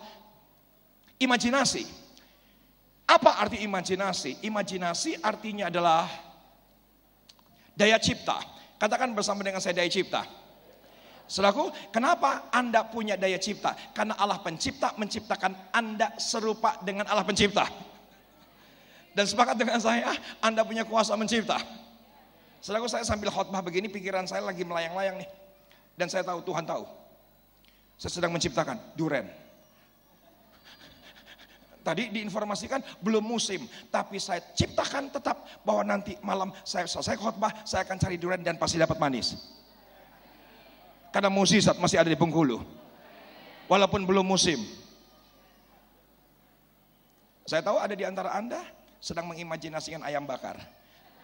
[1.23, 2.02] imajinasi.
[3.07, 4.45] Apa arti imajinasi?
[4.47, 6.09] Imajinasi artinya adalah
[7.77, 8.39] daya cipta.
[8.79, 10.23] Katakan bersama dengan saya daya cipta.
[11.31, 13.73] Saudaraku, kenapa Anda punya daya cipta?
[13.97, 17.65] Karena Allah pencipta menciptakan Anda serupa dengan Allah pencipta.
[19.13, 21.61] Dan sepakat dengan saya, Anda punya kuasa mencipta.
[22.61, 25.29] Saudaraku, saya sambil khotbah begini, pikiran saya lagi melayang-layang nih.
[25.97, 26.85] Dan saya tahu, Tuhan tahu.
[28.01, 29.42] Saya sedang menciptakan duren.
[31.83, 37.83] Tadi diinformasikan belum musim, tapi saya ciptakan tetap bahwa nanti malam saya selesai khotbah, saya
[37.83, 39.35] akan cari durian dan pasti dapat manis.
[41.13, 42.63] Karena saat masih ada di Bengkulu.
[43.69, 44.63] Walaupun belum musim.
[47.45, 48.63] Saya tahu ada di antara Anda
[49.03, 50.57] sedang mengimajinasikan ayam bakar.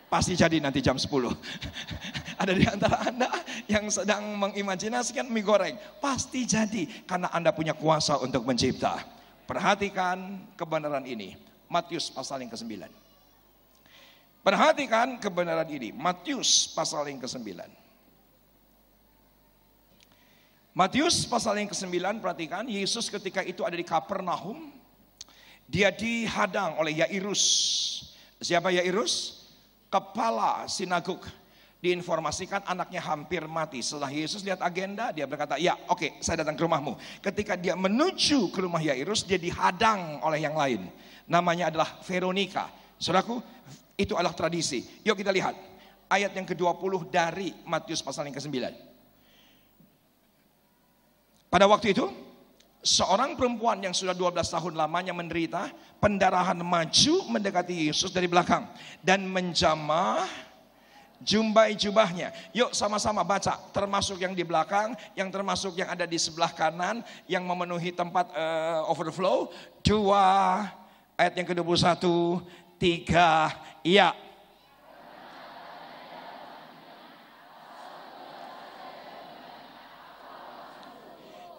[0.08, 1.08] Pasti jadi nanti jam 10.
[2.42, 3.28] ada di antara Anda
[3.68, 5.76] yang sedang mengimajinasikan mie goreng.
[6.00, 9.17] Pasti jadi karena Anda punya kuasa untuk mencipta.
[9.48, 11.32] Perhatikan kebenaran ini.
[11.72, 12.84] Matius pasal yang ke-9.
[14.44, 15.88] Perhatikan kebenaran ini.
[15.96, 17.48] Matius pasal yang ke-9.
[20.76, 24.70] Matius pasal yang ke-9 perhatikan Yesus ketika itu ada di Kapernaum
[25.68, 27.44] dia dihadang oleh Yairus.
[28.40, 29.44] Siapa Yairus?
[29.88, 31.24] Kepala sinagog
[31.78, 33.78] diinformasikan anaknya hampir mati.
[33.78, 36.98] Setelah Yesus lihat agenda, dia berkata, ya oke okay, saya datang ke rumahmu.
[37.22, 40.90] Ketika dia menuju ke rumah Yairus, dia dihadang oleh yang lain.
[41.30, 42.66] Namanya adalah Veronica.
[42.98, 43.38] Saudaraku,
[43.94, 44.82] itu adalah tradisi.
[45.06, 45.54] Yuk kita lihat.
[46.08, 48.56] Ayat yang ke-20 dari Matius pasal yang ke-9.
[51.52, 52.08] Pada waktu itu,
[52.80, 55.68] seorang perempuan yang sudah 12 tahun lamanya menderita,
[56.00, 58.72] pendarahan maju mendekati Yesus dari belakang.
[59.04, 60.47] Dan menjamah
[61.22, 62.30] jumbai jubahnya.
[62.54, 67.42] Yuk sama-sama baca, termasuk yang di belakang, yang termasuk yang ada di sebelah kanan, yang
[67.42, 69.50] memenuhi tempat uh, overflow.
[69.82, 70.66] Dua,
[71.18, 72.02] ayat yang ke-21,
[72.78, 73.50] tiga,
[73.82, 74.14] iya.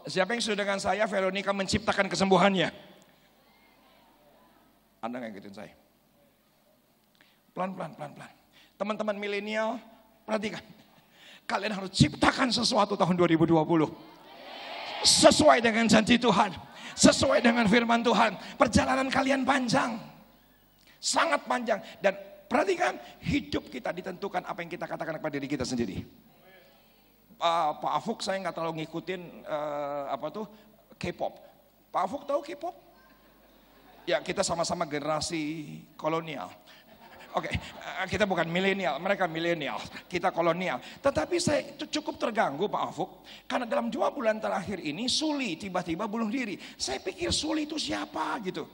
[0.09, 2.73] Siapa yang sudah dengan saya, Veronica menciptakan kesembuhannya.
[5.05, 5.73] Anda nggak ikutin saya.
[7.53, 8.38] Pelan, pelan, pelan, pelan.
[8.79, 9.75] Teman-teman milenial,
[10.23, 10.63] perhatikan.
[11.43, 13.59] Kalian harus ciptakan sesuatu tahun 2020.
[15.03, 16.55] Sesuai dengan janji Tuhan.
[16.95, 18.39] Sesuai dengan firman Tuhan.
[18.55, 19.99] Perjalanan kalian panjang.
[21.03, 21.83] Sangat panjang.
[21.99, 22.15] Dan
[22.47, 26.07] perhatikan, hidup kita ditentukan apa yang kita katakan kepada diri kita sendiri.
[27.35, 30.47] Uh, Pak Afuk saya nggak terlalu ngikutin uh, apa tuh
[30.95, 31.35] K-pop.
[31.91, 32.75] Pak Afuk tahu K-pop?
[34.07, 35.67] Ya kita sama-sama generasi
[35.99, 36.51] kolonial.
[37.37, 37.53] Oke, okay,
[38.01, 39.77] eh, kita bukan milenial, mereka milenial,
[40.09, 40.81] kita kolonial.
[40.81, 46.25] Tetapi saya cukup terganggu Pak Afuk, karena dalam dua bulan terakhir ini Suli tiba-tiba bunuh
[46.25, 46.57] diri.
[46.57, 48.65] Saya pikir Suli itu siapa gitu.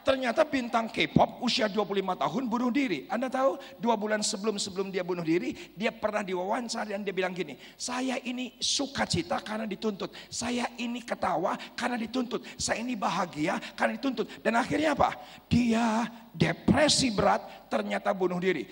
[0.00, 3.04] Ternyata bintang K-pop usia 25 tahun bunuh diri.
[3.12, 7.36] Anda tahu dua bulan sebelum sebelum dia bunuh diri, dia pernah diwawancara dan dia bilang
[7.36, 10.08] gini, saya ini sukacita karena dituntut.
[10.32, 12.40] Saya ini ketawa karena dituntut.
[12.56, 14.40] Saya ini bahagia karena dituntut.
[14.40, 15.20] Dan akhirnya apa?
[15.52, 18.64] Dia depresi berat ternyata bunuh diri.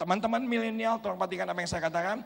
[0.00, 2.24] Teman-teman milenial, tolong perhatikan apa yang saya katakan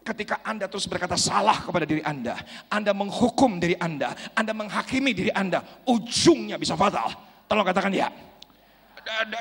[0.00, 2.40] ketika Anda terus berkata salah kepada diri Anda,
[2.72, 7.29] Anda menghukum diri Anda, Anda menghakimi diri Anda, ujungnya bisa fatal.
[7.50, 8.14] Tolong katakan ya.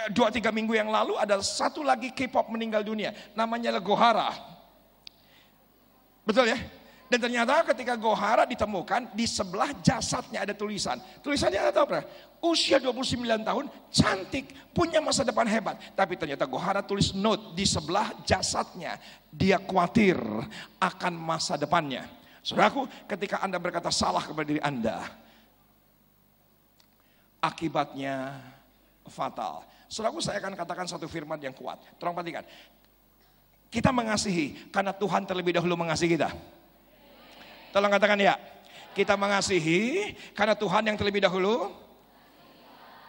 [0.09, 3.13] Dua tiga minggu yang lalu ada satu lagi K-pop meninggal dunia.
[3.37, 4.33] Namanya Legohara.
[6.25, 6.57] Betul ya?
[7.09, 11.01] Dan ternyata ketika Gohara ditemukan, di sebelah jasadnya ada tulisan.
[11.25, 12.05] Tulisannya ada apa?
[12.37, 15.77] Usia 29 tahun, cantik, punya masa depan hebat.
[15.97, 19.01] Tapi ternyata Gohara tulis note di sebelah jasadnya.
[19.33, 20.21] Dia khawatir
[20.77, 22.05] akan masa depannya.
[22.45, 25.09] Saudaraku, ketika Anda berkata salah kepada diri Anda,
[27.39, 28.39] akibatnya
[29.07, 29.65] fatal.
[29.89, 31.81] Saudaraku, saya akan katakan satu firman yang kuat.
[31.97, 32.45] Tolong perhatikan.
[33.69, 36.29] Kita mengasihi karena Tuhan terlebih dahulu mengasihi kita.
[37.73, 38.37] Tolong katakan ya.
[38.93, 41.69] Kita mengasihi karena Tuhan yang terlebih dahulu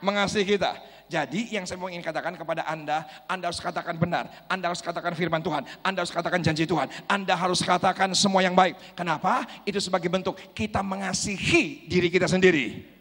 [0.05, 0.77] mengasihi kita.
[1.11, 5.11] Jadi yang saya mau ingin katakan kepada Anda, Anda harus katakan benar, Anda harus katakan
[5.19, 8.79] firman Tuhan, Anda harus katakan janji Tuhan, Anda harus katakan semua yang baik.
[8.95, 9.43] Kenapa?
[9.67, 13.00] Itu sebagai bentuk kita mengasihi diri kita sendiri.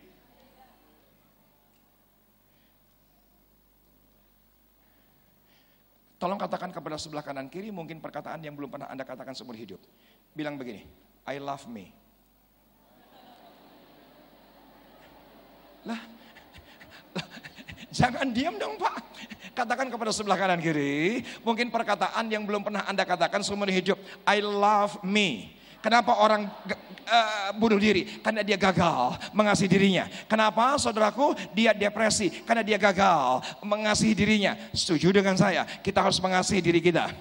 [6.19, 9.79] Tolong katakan kepada sebelah kanan kiri mungkin perkataan yang belum pernah Anda katakan seumur hidup.
[10.35, 10.83] Bilang begini,
[11.23, 11.95] I love me.
[15.87, 16.03] Lah,
[18.03, 18.99] jangan diam dong Pak.
[19.55, 23.95] Katakan kepada sebelah kanan kiri, mungkin perkataan yang belum pernah Anda katakan seumur hidup.
[24.27, 25.55] I love me.
[25.79, 26.51] Kenapa orang
[27.07, 28.19] uh, bunuh diri?
[28.19, 30.05] Karena dia gagal mengasihi dirinya.
[30.27, 31.35] Kenapa saudaraku?
[31.55, 34.57] Dia depresi karena dia gagal mengasihi dirinya.
[34.75, 35.63] Setuju dengan saya?
[35.63, 37.11] Kita harus mengasihi diri kita.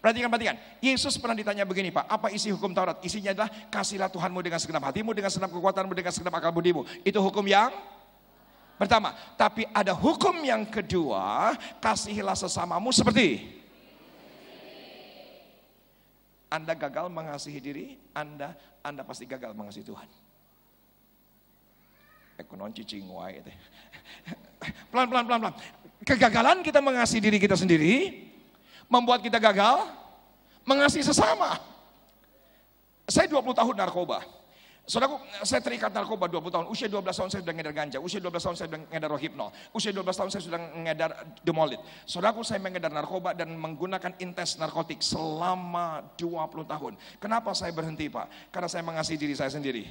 [0.00, 0.56] Perhatikan, perhatikan.
[0.80, 2.96] Yesus pernah ditanya begini Pak, apa isi hukum Taurat?
[3.04, 6.88] Isinya adalah kasihlah Tuhanmu dengan segenap hatimu, dengan segenap kekuatanmu, dengan segenap akal budimu.
[7.04, 7.68] Itu hukum yang
[8.80, 9.12] pertama.
[9.36, 11.52] Tapi ada hukum yang kedua,
[11.84, 13.59] kasihilah sesamamu seperti
[16.50, 20.08] Anda gagal mengasihi diri, Anda Anda pasti gagal mengasihi Tuhan.
[22.42, 23.06] Ekonon cicing
[24.90, 25.54] Pelan pelan pelan pelan.
[26.02, 28.26] Kegagalan kita mengasihi diri kita sendiri
[28.90, 29.86] membuat kita gagal
[30.66, 31.60] mengasihi sesama.
[33.06, 34.39] Saya 20 tahun narkoba.
[34.90, 36.66] Saudaraku, saya terikat narkoba 20 tahun.
[36.66, 37.98] Usia 12 tahun saya sudah ngedar ganja.
[38.02, 39.46] Usia 12 tahun saya sudah ngedar rohipno.
[39.70, 41.10] Usia 12 tahun saya sudah ngedar
[41.46, 41.78] demolit.
[42.10, 46.92] Saudaraku, saya mengedar narkoba dan menggunakan intens narkotik selama 20 tahun.
[47.22, 48.50] Kenapa saya berhenti, Pak?
[48.50, 49.86] Karena saya mengasihi diri saya sendiri.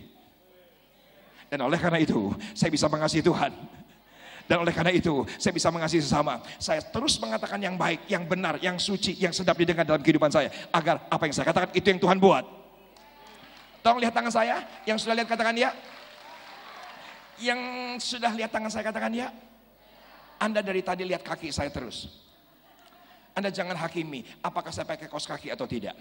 [1.47, 3.55] Dan oleh karena itu, saya bisa mengasihi Tuhan.
[4.51, 6.43] Dan oleh karena itu, saya bisa mengasihi sesama.
[6.59, 10.51] Saya terus mengatakan yang baik, yang benar, yang suci, yang sedap didengar dalam kehidupan saya.
[10.75, 12.58] Agar apa yang saya katakan itu yang Tuhan buat.
[13.79, 15.71] Tolong lihat tangan saya, yang sudah lihat katakan ya.
[17.39, 17.59] Yang
[18.03, 19.31] sudah lihat tangan saya katakan ya.
[20.39, 22.07] Anda dari tadi lihat kaki saya terus.
[23.35, 25.95] Anda jangan hakimi apakah saya pakai kos kaki atau tidak.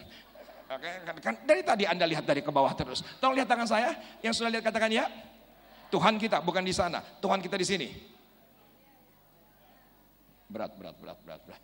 [0.69, 3.01] Oke, kan, kan dari tadi Anda lihat dari ke bawah terus.
[3.23, 5.07] Tolong lihat tangan saya, yang sudah lihat katakan ya.
[5.89, 7.89] Tuhan kita bukan di sana, Tuhan kita di sini.
[10.49, 11.63] Berat, berat, berat, berat, berat.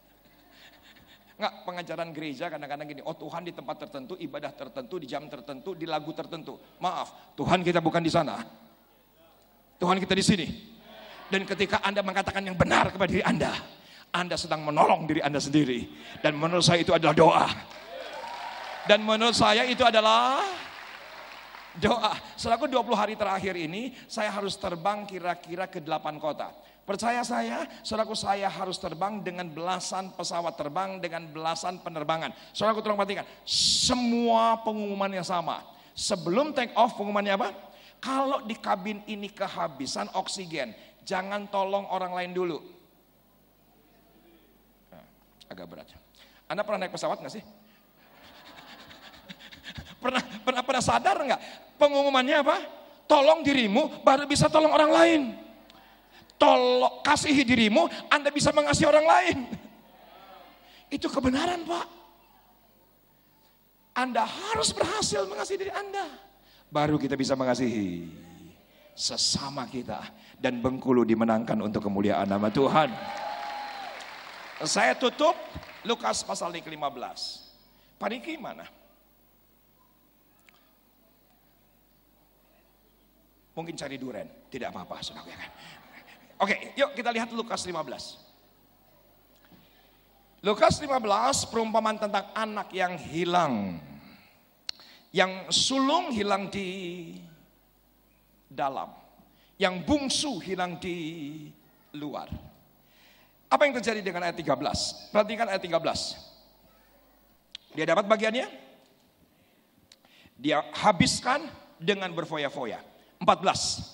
[1.34, 5.74] Enggak, pengajaran gereja kadang-kadang gini, oh Tuhan di tempat tertentu, ibadah tertentu, di jam tertentu,
[5.74, 6.54] di lagu tertentu.
[6.78, 8.38] Maaf, Tuhan kita bukan di sana.
[9.82, 10.46] Tuhan kita di sini.
[11.26, 13.50] Dan ketika Anda mengatakan yang benar kepada diri Anda,
[14.14, 15.90] Anda sedang menolong diri Anda sendiri.
[16.22, 17.48] Dan menurut saya itu adalah doa.
[18.86, 20.38] Dan menurut saya itu adalah
[21.82, 22.14] doa.
[22.38, 26.54] Selaku 20 hari terakhir ini, saya harus terbang kira-kira ke 8 kota.
[26.84, 32.28] Percaya saya, saudaraku saya harus terbang dengan belasan pesawat terbang dengan belasan penerbangan.
[32.52, 35.64] Saudaraku tolong perhatikan, semua pengumumannya sama.
[35.96, 37.48] Sebelum take off pengumumannya apa?
[38.04, 40.76] Kalau di kabin ini kehabisan oksigen,
[41.08, 42.60] jangan tolong orang lain dulu.
[44.92, 45.08] Nah,
[45.48, 45.88] agak berat.
[46.52, 47.40] Anda pernah naik pesawat nggak sih?
[50.04, 51.40] pernah, pernah pernah sadar nggak?
[51.80, 52.60] Pengumumannya apa?
[53.08, 55.43] Tolong dirimu, baru bisa tolong orang lain
[56.40, 59.38] tolong kasihi dirimu, Anda bisa mengasihi orang lain.
[60.90, 61.86] Itu kebenaran Pak.
[63.94, 66.06] Anda harus berhasil mengasihi diri Anda.
[66.70, 68.10] Baru kita bisa mengasihi
[68.94, 70.02] sesama kita.
[70.38, 72.90] Dan Bengkulu dimenangkan untuk kemuliaan nama Tuhan.
[74.66, 75.34] Saya tutup
[75.88, 77.20] Lukas pasal ke-15.
[77.96, 78.66] Pariki mana?
[83.54, 85.50] Mungkin cari duren, tidak apa-apa, saudara kan.
[86.44, 88.20] Oke, yuk kita lihat Lukas 15.
[90.44, 93.80] Lukas 15 perumpamaan tentang anak yang hilang.
[95.08, 97.16] Yang sulung hilang di
[98.44, 98.92] dalam.
[99.56, 101.48] Yang bungsu hilang di
[101.96, 102.28] luar.
[103.48, 105.16] Apa yang terjadi dengan ayat 13?
[105.16, 107.72] Perhatikan ayat 13.
[107.72, 108.52] Dia dapat bagiannya.
[110.36, 111.48] Dia habiskan
[111.80, 112.84] dengan berfoya-foya.
[113.16, 113.93] 14.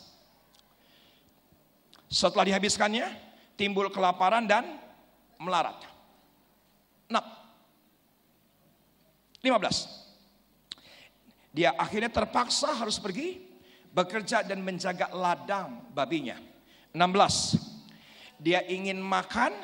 [2.11, 3.07] Setelah dihabiskannya,
[3.55, 4.67] timbul kelaparan dan
[5.39, 5.79] melarat.
[7.07, 7.23] Nah,
[9.39, 9.87] 15.
[11.55, 13.47] Dia akhirnya terpaksa harus pergi
[13.95, 16.35] bekerja dan menjaga ladang babinya.
[16.91, 17.55] 16.
[18.43, 19.55] Dia ingin makan,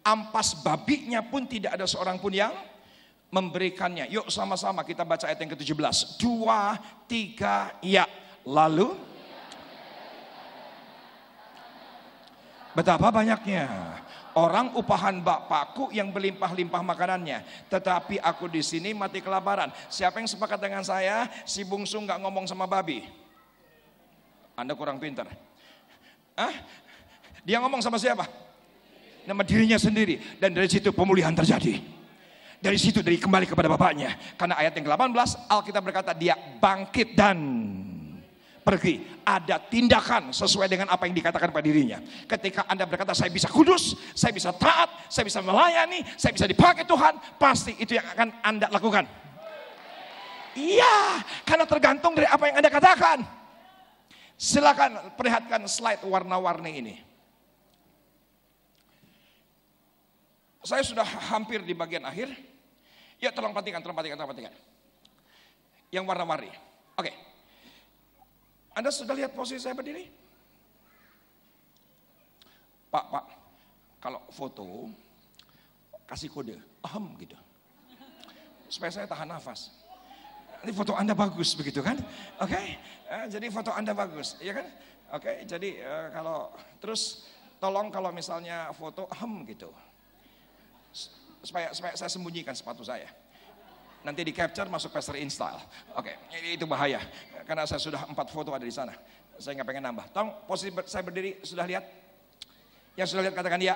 [0.00, 2.56] ampas babinya pun tidak ada seorang pun yang
[3.28, 4.08] memberikannya.
[4.08, 6.20] Yuk sama-sama kita baca ayat yang ke-17.
[6.20, 6.78] Dua,
[7.10, 8.06] tiga, ya.
[8.46, 8.94] Lalu
[12.76, 13.64] Betapa banyaknya
[14.36, 17.40] orang upahan bapakku yang berlimpah-limpah makanannya.
[17.72, 19.72] Tetapi aku di sini mati kelaparan.
[19.88, 21.24] Siapa yang sepakat dengan saya?
[21.48, 23.00] Si bungsu nggak ngomong sama babi.
[24.52, 25.24] Anda kurang pintar.
[26.36, 26.52] Ah,
[27.40, 28.28] dia ngomong sama siapa?
[29.24, 30.20] Nama dirinya sendiri.
[30.36, 31.80] Dan dari situ pemulihan terjadi.
[32.60, 34.12] Dari situ dari kembali kepada bapaknya.
[34.36, 37.40] Karena ayat yang ke-18 Alkitab berkata dia bangkit dan
[38.66, 39.06] pergi.
[39.22, 42.02] Ada tindakan sesuai dengan apa yang dikatakan pada dirinya.
[42.26, 46.82] Ketika Anda berkata saya bisa kudus, saya bisa taat, saya bisa melayani, saya bisa dipakai
[46.82, 49.06] Tuhan, pasti itu yang akan Anda lakukan.
[50.58, 53.18] Iya, karena tergantung dari apa yang Anda katakan.
[54.36, 56.94] Silakan perlihatkan slide warna-warni ini.
[60.66, 62.34] Saya sudah hampir di bagian akhir.
[63.16, 64.54] Ya tolong perhatikan, tolong perhatikan, tolong perhatikan.
[65.88, 66.52] Yang warna-warni.
[67.00, 67.25] Oke.
[68.76, 70.04] Anda sudah lihat posisi saya berdiri?
[72.92, 73.24] Pak, Pak,
[74.04, 74.92] kalau foto
[76.04, 77.36] kasih kode, ahem gitu.
[78.68, 79.72] Supaya saya tahan nafas.
[80.60, 81.96] Ini foto Anda bagus begitu kan?
[82.36, 82.66] Oke, okay?
[83.08, 84.68] eh, jadi foto Anda bagus, ya kan?
[85.16, 85.36] Oke, okay?
[85.48, 86.38] jadi uh, kalau
[86.76, 87.24] terus
[87.56, 89.72] tolong kalau misalnya foto ahem gitu.
[91.40, 93.08] Supaya, supaya saya sembunyikan sepatu saya
[94.06, 95.58] nanti di capture masuk pastor install.
[95.98, 97.02] Oke, okay, itu bahaya
[97.42, 98.94] karena saya sudah empat foto ada di sana.
[99.34, 100.06] Saya nggak pengen nambah.
[100.14, 101.82] Tolong posisi saya berdiri sudah lihat?
[102.94, 103.74] Yang sudah lihat katakan ya.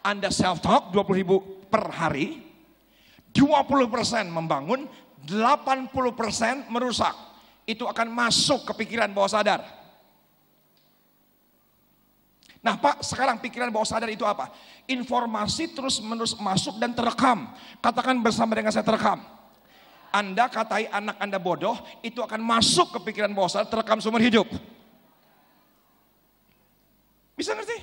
[0.00, 1.36] Anda self talk 20 ribu
[1.68, 2.40] per hari,
[3.36, 4.88] 20% membangun,
[5.28, 7.14] 80% merusak.
[7.68, 9.60] Itu akan masuk ke pikiran bawah sadar.
[12.62, 14.54] Nah Pak, sekarang pikiran bawah sadar itu apa?
[14.86, 17.50] Informasi terus menerus masuk dan terekam.
[17.82, 19.18] Katakan bersama dengan saya terekam.
[20.14, 21.74] Anda katai anak Anda bodoh,
[22.06, 24.46] itu akan masuk ke pikiran bawah sadar, terekam seumur hidup.
[27.34, 27.82] Bisa ngerti?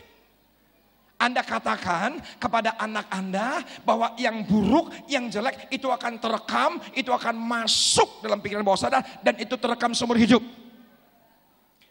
[1.19, 7.35] Anda katakan kepada anak Anda bahwa yang buruk, yang jelek itu akan terekam, itu akan
[7.35, 10.39] masuk dalam pikiran bawah sadar dan itu terekam seumur hidup.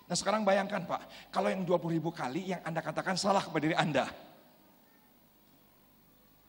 [0.09, 3.77] Nah sekarang bayangkan Pak, kalau yang 20 ribu kali yang Anda katakan salah kepada diri
[3.77, 4.09] Anda.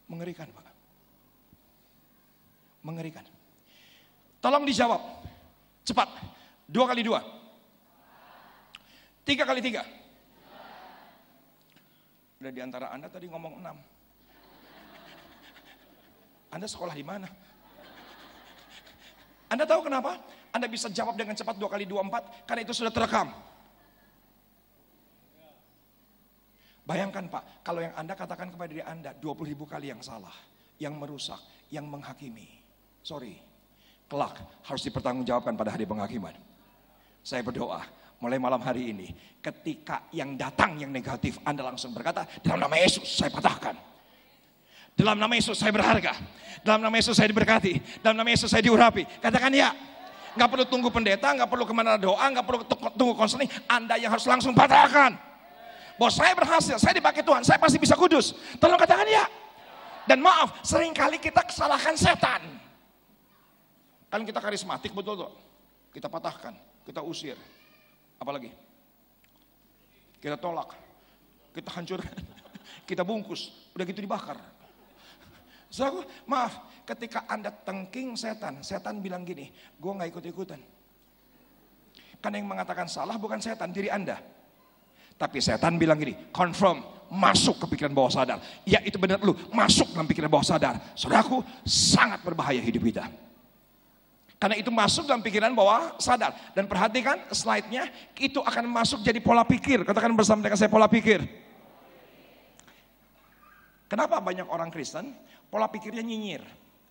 [0.08, 0.66] Mengerikan Pak.
[2.88, 3.28] Mengerikan.
[4.40, 5.04] Tolong dijawab.
[5.84, 6.08] Cepat.
[6.72, 7.20] Dua kali dua.
[9.28, 9.84] Tiga kali tiga.
[12.40, 13.76] Udah di antara Anda tadi ngomong enam.
[16.50, 17.28] Anda sekolah di mana?
[19.52, 20.16] Anda tahu kenapa?
[20.56, 23.49] Anda bisa jawab dengan cepat dua kali dua empat karena itu sudah terekam.
[26.90, 30.34] Bayangkan Pak, kalau yang Anda katakan kepada diri Anda 20 ribu kali yang salah,
[30.82, 31.38] yang merusak,
[31.70, 32.50] yang menghakimi.
[33.06, 33.38] Sorry,
[34.10, 36.34] kelak harus dipertanggungjawabkan pada hari penghakiman.
[37.22, 37.86] Saya berdoa,
[38.18, 43.06] mulai malam hari ini, ketika yang datang yang negatif, Anda langsung berkata, dalam nama Yesus
[43.06, 43.78] saya patahkan.
[44.98, 46.18] Dalam nama Yesus saya berharga.
[46.66, 48.02] Dalam nama Yesus saya diberkati.
[48.02, 49.06] Dalam nama Yesus saya diurapi.
[49.22, 49.78] Katakan ya.
[50.34, 52.66] Nggak perlu tunggu pendeta, nggak perlu ke mana doa, nggak perlu
[52.98, 53.48] tunggu konseling.
[53.70, 55.29] Anda yang harus langsung patahkan
[56.00, 58.32] bahwa saya berhasil, saya dipakai Tuhan, saya pasti bisa kudus.
[58.56, 59.28] Tolong katakan ya.
[60.08, 62.40] Dan maaf, sering kali kita kesalahan setan.
[64.08, 65.32] Kan kita karismatik betul tuh.
[65.92, 66.56] Kita patahkan,
[66.88, 67.36] kita usir.
[68.16, 68.48] Apalagi?
[70.24, 70.72] Kita tolak,
[71.52, 72.16] kita hancurkan,
[72.90, 74.40] kita bungkus, udah gitu dibakar.
[75.70, 80.60] So, maaf, ketika Anda tengking setan, setan bilang gini, gue gak ikut-ikutan.
[82.20, 84.39] Karena yang mengatakan salah bukan setan, diri Anda.
[85.20, 86.80] Tapi setan bilang gini, confirm,
[87.12, 88.40] masuk ke pikiran bawah sadar.
[88.64, 90.80] Ya itu benar lu, masuk dalam pikiran bawah sadar.
[90.96, 93.04] Saudaraku, sangat berbahaya hidup kita.
[94.40, 96.32] Karena itu masuk dalam pikiran bawah sadar.
[96.56, 99.84] Dan perhatikan slide-nya, itu akan masuk jadi pola pikir.
[99.84, 101.20] Katakan bersama dengan saya pola pikir.
[103.92, 105.12] Kenapa banyak orang Kristen
[105.52, 106.46] pola pikirnya nyinyir?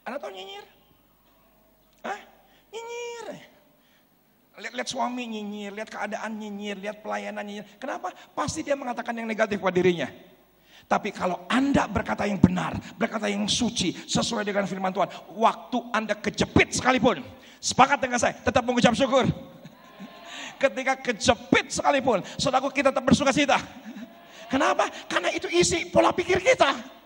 [0.05, 0.67] Anda tahu nyinyir?
[2.05, 2.21] Hah?
[2.69, 3.27] Nyinyir.
[4.59, 7.67] Lihat-lihat suami nyinyir, lihat keadaan nyinyir, lihat pelayanan nyinyir.
[7.79, 8.11] Kenapa?
[8.35, 10.11] Pasti dia mengatakan yang negatif pada dirinya.
[10.89, 16.17] Tapi kalau Anda berkata yang benar, berkata yang suci, sesuai dengan firman Tuhan, waktu Anda
[16.19, 17.23] kejepit sekalipun,
[17.63, 19.29] sepakat dengan saya, tetap mengucap syukur.
[20.63, 23.61] Ketika kejepit sekalipun, saudaraku kita tetap bersuka cita.
[24.49, 24.89] Kenapa?
[25.07, 26.98] Karena itu isi pola pikir kita.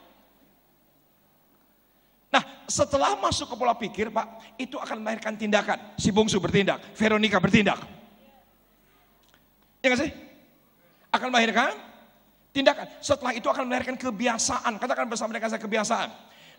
[2.32, 5.76] Nah, setelah masuk ke pola pikir, Pak, itu akan melahirkan tindakan.
[6.00, 7.84] Si bungsu bertindak, Veronica bertindak.
[9.84, 10.10] Ya gak sih?
[11.12, 11.76] Akan melahirkan
[12.56, 12.88] tindakan.
[13.04, 14.80] Setelah itu akan melahirkan kebiasaan.
[14.80, 16.08] Katakan bersama dengan saya kebiasaan.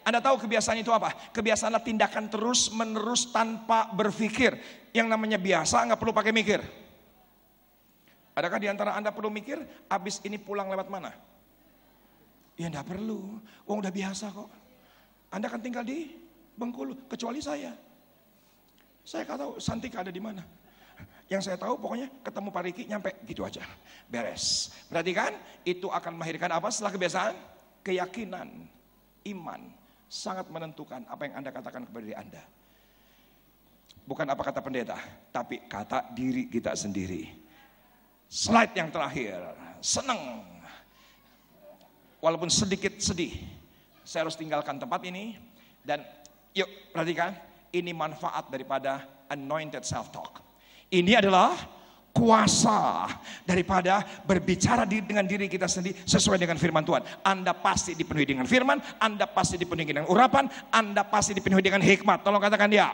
[0.03, 1.15] Anda tahu kebiasaan itu apa?
[1.33, 4.53] Kebiasaan adalah tindakan terus menerus tanpa berpikir.
[4.93, 6.61] Yang namanya biasa nggak perlu pakai mikir.
[8.33, 11.13] Adakah di antara Anda perlu mikir, abis ini pulang lewat mana?
[12.57, 14.62] Ya enggak perlu, Wong udah biasa kok.
[15.33, 16.13] Anda kan tinggal di
[16.53, 17.73] Bengkulu, kecuali saya.
[19.01, 20.45] Saya nggak tahu Santika ada di mana.
[21.25, 23.65] Yang saya tahu pokoknya ketemu Pak Riki nyampe gitu aja.
[24.05, 24.69] Beres.
[24.93, 25.33] Berarti kan
[25.65, 27.33] itu akan melahirkan apa setelah kebiasaan?
[27.81, 28.69] Keyakinan,
[29.33, 29.61] iman.
[30.05, 32.43] Sangat menentukan apa yang Anda katakan kepada diri Anda.
[34.05, 34.99] Bukan apa kata pendeta,
[35.33, 37.33] tapi kata diri kita sendiri.
[38.29, 39.41] Slide yang terakhir,
[39.81, 40.43] senang
[42.21, 43.33] walaupun sedikit sedih,
[44.03, 45.35] saya harus tinggalkan tempat ini
[45.83, 46.03] dan
[46.53, 47.35] yuk perhatikan,
[47.73, 50.43] ini manfaat daripada anointed self talk.
[50.93, 51.57] Ini adalah
[52.13, 53.09] kuasa
[53.41, 57.01] daripada berbicara dengan diri kita sendiri sesuai dengan firman Tuhan.
[57.25, 62.21] Anda pasti dipenuhi dengan firman, Anda pasti dipenuhi dengan urapan, Anda pasti dipenuhi dengan hikmat.
[62.21, 62.93] Tolong katakan dia.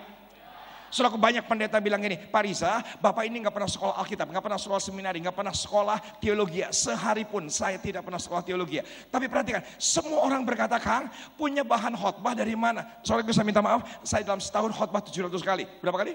[0.89, 4.59] Selaku banyak pendeta bilang gini, Pak Riza, Bapak ini nggak pernah sekolah Alkitab, nggak pernah
[4.59, 6.65] sekolah seminari, nggak pernah sekolah teologi.
[6.73, 8.81] Sehari pun saya tidak pernah sekolah teologi.
[9.09, 12.85] Tapi perhatikan, semua orang berkata, Kang, punya bahan khotbah dari mana?
[13.05, 15.63] Soalnya saya minta maaf, saya dalam setahun khotbah 700 kali.
[15.79, 16.13] Berapa kali?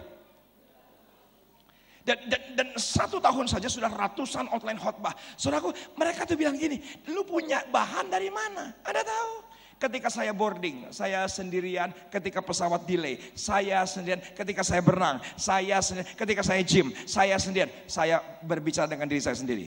[2.05, 5.17] Dan, dan, dan satu tahun saja sudah ratusan outline khotbah.
[5.41, 6.77] Saudaraku, mereka tuh bilang gini,
[7.09, 8.77] lu punya bahan dari mana?
[8.85, 9.54] Anda tahu?
[9.75, 11.91] Ketika saya boarding, saya sendirian.
[12.09, 14.23] Ketika pesawat delay, saya sendirian.
[14.33, 16.15] Ketika saya berenang, saya sendirian.
[16.15, 17.71] Ketika saya gym, saya sendirian.
[17.91, 19.67] Saya berbicara dengan diri saya sendiri.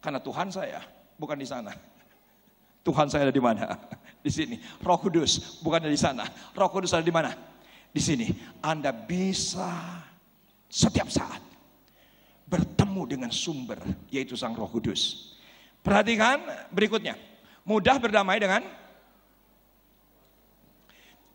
[0.00, 0.80] Karena Tuhan saya
[1.18, 1.74] bukan di sana.
[2.86, 3.74] Tuhan saya ada di mana?
[4.22, 4.58] Di sini.
[4.78, 6.22] Roh Kudus bukan ada di sana.
[6.54, 7.34] Roh Kudus ada di mana?
[7.90, 8.30] Di sini.
[8.62, 9.70] Anda bisa
[10.70, 11.42] setiap saat
[12.46, 13.82] bertemu dengan sumber
[14.14, 15.34] yaitu Sang Roh Kudus.
[15.82, 17.18] Perhatikan berikutnya.
[17.66, 18.62] Mudah berdamai dengan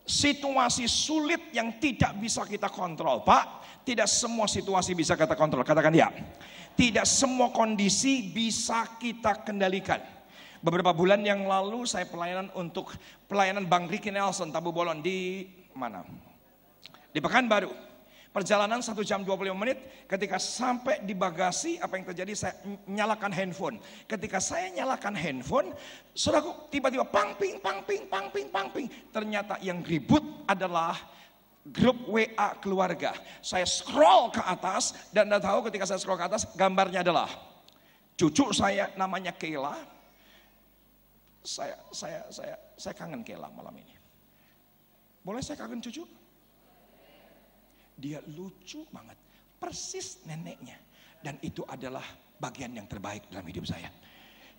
[0.08, 3.20] situasi sulit yang tidak bisa kita kontrol.
[3.28, 5.68] Pak, tidak semua situasi bisa kita kontrol.
[5.68, 6.08] Katakan ya.
[6.72, 10.00] Tidak semua kondisi bisa kita kendalikan.
[10.64, 12.96] Beberapa bulan yang lalu saya pelayanan untuk
[13.28, 15.44] pelayanan Bang Ricky Nelson Tabu Bolon di
[15.76, 16.06] mana?
[17.12, 17.91] Di Pekanbaru.
[18.32, 22.32] Perjalanan satu jam 25 menit, ketika sampai di bagasi, apa yang terjadi?
[22.32, 22.54] Saya
[22.88, 23.76] nyalakan handphone.
[24.08, 25.76] Ketika saya nyalakan handphone,
[26.16, 28.88] saudaraku tiba-tiba pang ping, pang ping, pang ping, pang ping.
[29.12, 30.96] Ternyata yang ribut adalah
[31.68, 33.12] grup WA keluarga.
[33.44, 37.28] Saya scroll ke atas dan Anda tahu ketika saya scroll ke atas gambarnya adalah
[38.16, 39.76] cucu saya namanya Kela.
[41.44, 43.92] Saya saya saya saya kangen Kela malam ini.
[45.20, 46.20] Boleh saya kangen cucu?
[48.02, 49.16] Dia lucu banget.
[49.62, 50.76] Persis neneknya.
[51.22, 52.02] Dan itu adalah
[52.41, 53.93] bagian yang terbaik dalam hidup saya.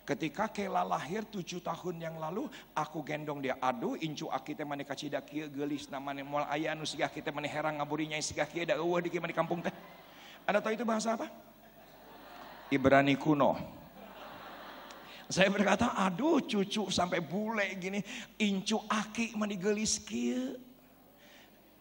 [0.03, 3.55] Ketika Kela lahir tujuh tahun yang lalu, aku gendong dia.
[3.63, 7.79] Aduh, incu akite mani kacida kia gelis namanya moal ayah anu sigah kita mani herang
[7.79, 9.71] ngaburinya sigah kia da eueuh di kampung teh.
[10.43, 11.31] Anda tahu itu bahasa apa?
[12.67, 13.55] Ibrani kuno.
[15.31, 18.03] Saya berkata, aduh cucu sampai bule gini,
[18.43, 20.59] incu aki mani gelis kia.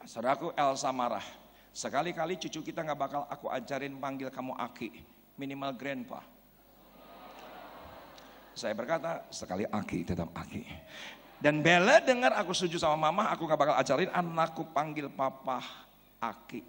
[0.07, 1.42] Saudaraku Elsa marah.
[1.73, 4.93] Sekali-kali cucu kita nggak bakal aku ajarin panggil kamu Aki,
[5.41, 6.21] minimal grandpa.
[8.53, 10.63] Saya berkata, sekali Aki tetap Aki.
[11.41, 15.65] Dan Bella dengar aku setuju sama mama, aku nggak bakal ajarin anakku panggil papa
[16.21, 16.61] Aki.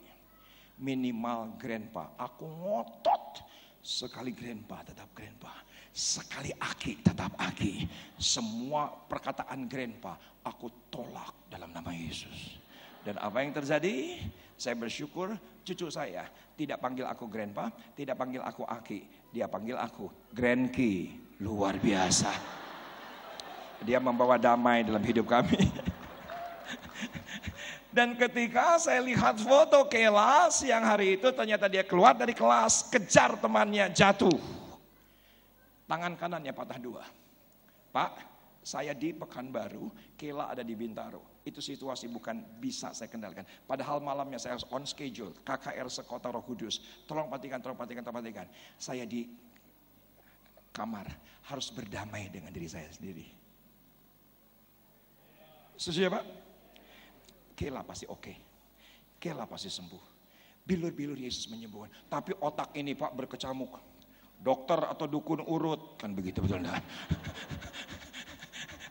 [0.79, 2.15] Minimal grandpa.
[2.17, 3.43] Aku ngotot.
[3.83, 5.51] Sekali grandpa tetap grandpa.
[5.91, 7.85] Sekali Aki tetap Aki.
[8.15, 12.57] Semua perkataan grandpa aku tolak dalam nama Yesus.
[13.03, 14.23] Dan apa yang terjadi?
[14.57, 15.33] Saya bersyukur
[15.63, 19.01] cucu saya tidak panggil aku grandpa, tidak panggil aku aki.
[19.33, 21.17] Dia panggil aku grandki.
[21.41, 22.29] Luar biasa.
[23.83, 25.59] Dia membawa damai dalam hidup kami.
[27.93, 33.37] Dan ketika saya lihat foto Kela siang hari itu ternyata dia keluar dari kelas, kejar
[33.37, 34.33] temannya jatuh.
[35.85, 37.03] Tangan kanannya patah dua.
[37.93, 38.13] Pak,
[38.65, 43.43] saya di Pekanbaru, Kela ada di Bintaro itu situasi bukan bisa saya kendalikan.
[43.67, 46.79] Padahal malamnya saya harus on schedule, KKR sekota roh kudus.
[47.03, 48.47] Tolong perhatikan, tolong perhatikan, tolong perhatikan.
[48.79, 49.27] Saya di
[50.71, 51.11] kamar
[51.51, 53.27] harus berdamai dengan diri saya sendiri.
[55.75, 56.25] Setuju ya Pak?
[57.59, 58.23] Kela pasti oke.
[58.23, 58.35] Okay.
[59.19, 60.03] Kela pasti sembuh.
[60.63, 61.91] Bilur-bilur Yesus menyembuhkan.
[62.07, 63.75] Tapi otak ini Pak berkecamuk.
[64.39, 65.99] Dokter atau dukun urut.
[65.99, 66.79] Kan begitu betul enggak?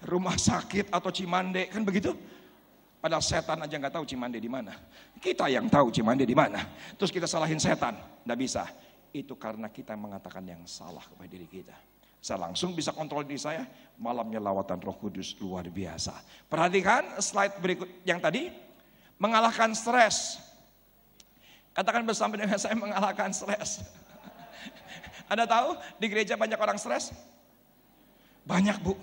[0.03, 2.13] rumah sakit atau Cimande, kan begitu?
[3.03, 4.79] Padahal setan aja nggak tahu Cimande di mana.
[5.19, 6.63] Kita yang tahu Cimande di mana.
[6.95, 8.63] Terus kita salahin setan, nggak bisa.
[9.11, 11.75] Itu karena kita mengatakan yang salah kepada diri kita.
[12.23, 13.67] Saya langsung bisa kontrol diri saya.
[13.99, 16.15] Malamnya lawatan roh kudus luar biasa.
[16.47, 18.55] Perhatikan slide berikut yang tadi.
[19.19, 20.39] Mengalahkan stres.
[21.75, 23.83] Katakan bersama dengan saya mengalahkan stres.
[25.27, 27.11] Anda tahu di gereja banyak orang stres?
[28.47, 28.95] Banyak bu.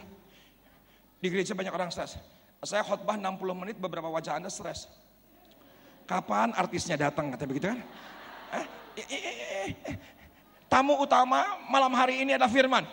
[1.19, 2.15] Di gereja banyak orang stres.
[2.59, 4.91] Saya khotbah 60 menit beberapa wajah Anda stres.
[6.03, 7.79] Kapan artisnya datang kata begitu kan?
[8.51, 8.65] Eh,
[8.99, 9.95] eh, eh, eh.
[10.67, 12.83] Tamu utama malam hari ini adalah firman.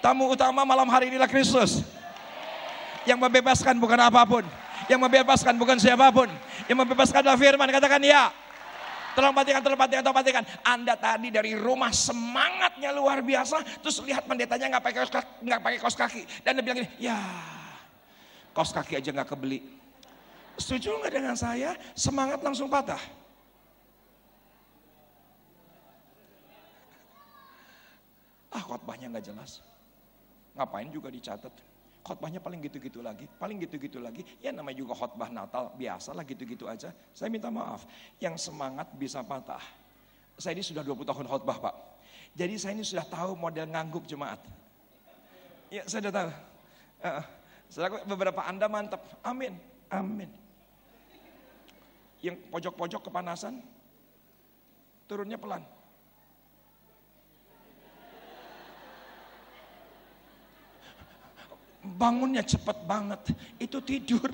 [0.00, 1.84] Tamu utama malam hari ini adalah Kristus.
[3.04, 4.44] Yang membebaskan bukan apa pun.
[4.88, 6.30] Yang membebaskan bukan siapa pun.
[6.72, 7.68] Yang membebaskan adalah firman.
[7.68, 8.32] Katakan ya.
[9.12, 10.44] Tolong perhatikan, tolong perhatikan, tolong perhatikan.
[10.64, 16.40] Anda tadi dari rumah semangatnya luar biasa, terus lihat pendetanya nggak pakai kaos kaki, kaki,
[16.40, 17.20] dan dia bilang gini, ya
[18.52, 19.60] kaos kaki aja nggak kebeli.
[20.60, 21.76] Setuju nggak dengan saya?
[21.96, 23.00] Semangat langsung patah.
[28.52, 29.64] Ah khotbahnya nggak jelas.
[30.52, 31.72] Ngapain juga dicatat?
[32.02, 34.26] khotbahnya paling gitu-gitu lagi, paling gitu-gitu lagi.
[34.42, 36.90] Ya namanya juga khotbah Natal, biasalah gitu-gitu aja.
[37.14, 37.86] Saya minta maaf,
[38.18, 39.62] yang semangat bisa patah.
[40.36, 41.74] Saya ini sudah 20 tahun khotbah Pak.
[42.34, 44.42] Jadi saya ini sudah tahu model ngangguk jemaat.
[45.70, 46.30] Ya saya sudah tahu.
[47.02, 47.24] Uh,
[47.72, 49.56] saya beberapa Anda mantap, amin,
[49.88, 50.28] amin.
[52.20, 53.64] Yang pojok-pojok kepanasan,
[55.08, 55.64] turunnya pelan.
[61.82, 64.30] bangunnya cepat banget, itu tidur.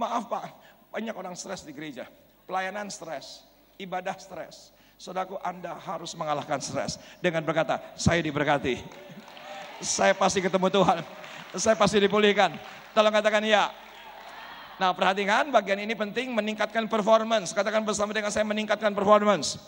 [0.00, 0.46] Maaf Pak,
[0.94, 2.06] banyak orang stres di gereja.
[2.46, 3.42] Pelayanan stres,
[3.76, 4.70] ibadah stres.
[5.00, 8.80] Saudaraku Anda harus mengalahkan stres dengan berkata, saya diberkati.
[9.80, 11.00] Saya pasti ketemu Tuhan.
[11.56, 12.54] Saya pasti dipulihkan.
[12.92, 13.72] Tolong katakan ya.
[14.80, 17.52] Nah perhatikan bagian ini penting meningkatkan performance.
[17.56, 19.60] Katakan bersama dengan saya meningkatkan performance.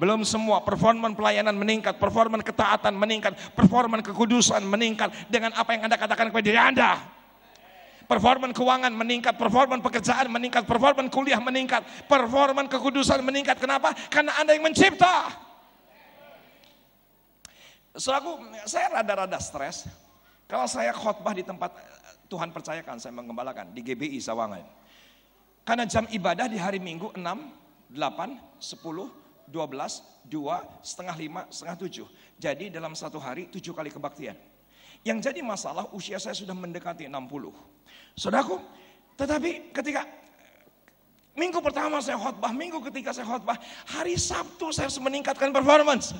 [0.00, 6.00] Belum semua performan pelayanan meningkat, performan ketaatan meningkat, performan kekudusan meningkat dengan apa yang Anda
[6.00, 6.96] katakan kepada diri Anda.
[8.08, 13.60] Performan keuangan meningkat, performan pekerjaan meningkat, performan kuliah meningkat, performan kekudusan meningkat.
[13.60, 13.92] Kenapa?
[14.08, 15.30] Karena Anda yang mencipta.
[17.94, 18.38] Selaku
[18.70, 19.90] saya rada-rada stres.
[20.46, 21.74] Kalau saya khotbah di tempat
[22.30, 24.62] Tuhan percayakan saya mengembalakan di GBI Sawangan.
[25.66, 27.22] Karena jam ibadah di hari Minggu 6,
[27.94, 29.10] 8, 10,
[29.50, 32.06] 12, 2, setengah 5, setengah 7.
[32.38, 34.38] Jadi dalam satu hari tujuh kali kebaktian.
[35.02, 37.50] Yang jadi masalah usia saya sudah mendekati 60.
[38.14, 38.62] Saudaraku,
[39.18, 40.06] tetapi ketika
[41.34, 43.58] minggu pertama saya khotbah, minggu ketiga saya khotbah,
[43.90, 46.14] hari Sabtu saya harus meningkatkan performance.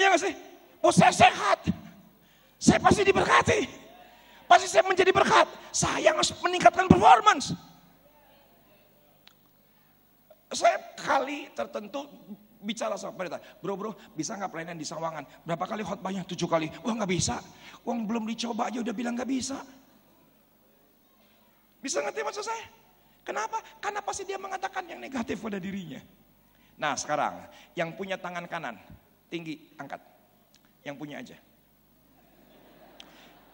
[0.00, 0.34] Iya gak sih?
[0.80, 1.68] Oh saya sehat.
[2.56, 3.68] Saya pasti diberkati.
[4.48, 5.44] Pasti saya menjadi berkat.
[5.70, 7.52] Saya harus meningkatkan performance
[10.50, 12.10] saya kali tertentu
[12.60, 15.24] bicara sama pendeta, bro bro bisa nggak pelayanan di Sawangan?
[15.46, 16.26] Berapa kali khotbahnya?
[16.26, 16.68] Tujuh kali.
[16.82, 17.38] Wah nggak bisa.
[17.86, 19.62] Uang belum dicoba aja udah bilang nggak bisa.
[21.80, 22.66] Bisa ngerti maksud saya?
[23.24, 23.62] Kenapa?
[23.80, 26.02] Karena pasti dia mengatakan yang negatif pada dirinya.
[26.76, 27.46] Nah sekarang
[27.78, 28.76] yang punya tangan kanan
[29.30, 30.02] tinggi angkat,
[30.82, 31.38] yang punya aja.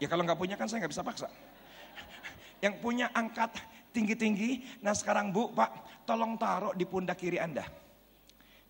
[0.00, 1.28] Ya kalau nggak punya kan saya nggak bisa paksa.
[2.64, 3.52] Yang punya angkat
[3.92, 4.80] tinggi-tinggi.
[4.80, 7.64] Nah sekarang bu, pak, tolong taruh di pundak kiri anda.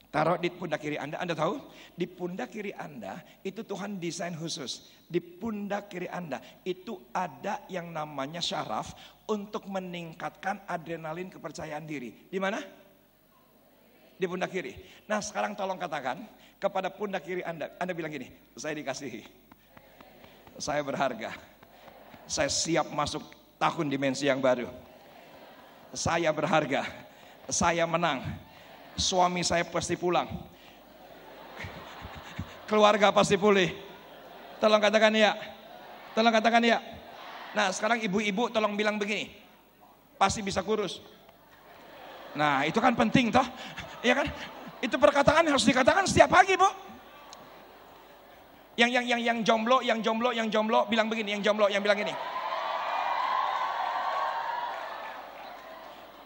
[0.07, 1.61] Taruh di pundak kiri anda, anda tahu?
[1.93, 4.89] Di pundak kiri anda itu Tuhan desain khusus.
[5.07, 8.95] Di pundak kiri anda itu ada yang namanya syaraf
[9.27, 12.31] untuk meningkatkan adrenalin kepercayaan diri.
[12.31, 12.86] Di mana?
[14.17, 14.73] Di pundak kiri.
[15.05, 16.25] Nah sekarang tolong katakan
[16.57, 19.21] kepada pundak kiri anda, anda bilang gini, saya dikasihi,
[20.57, 21.37] saya berharga,
[22.25, 23.21] saya siap masuk
[23.61, 24.73] tahun dimensi yang baru.
[25.93, 26.89] Saya berharga,
[27.49, 28.25] saya menang,
[28.97, 30.29] suami saya pasti pulang,
[32.65, 33.73] keluarga pasti pulih.
[34.57, 35.37] Tolong katakan ya,
[36.17, 36.81] tolong katakan ya.
[37.53, 39.33] Nah sekarang ibu-ibu tolong bilang begini,
[40.17, 41.01] pasti bisa kurus.
[42.37, 43.45] Nah itu kan penting toh,
[44.07, 44.27] ya kan?
[44.79, 46.71] Itu perkataan harus dikatakan setiap pagi bu.
[48.79, 51.99] Yang yang yang yang jomblo, yang jomblo, yang jomblo bilang begini, yang jomblo yang bilang
[51.99, 52.15] gini.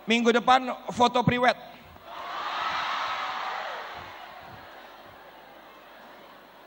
[0.04, 1.54] Minggu depan foto priwet.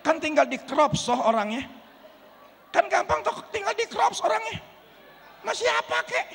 [0.03, 1.67] Kan tinggal di crop soh orangnya.
[2.71, 4.63] Kan gampang tuh tinggal di crop orangnya.
[5.43, 6.27] Masih apa kek?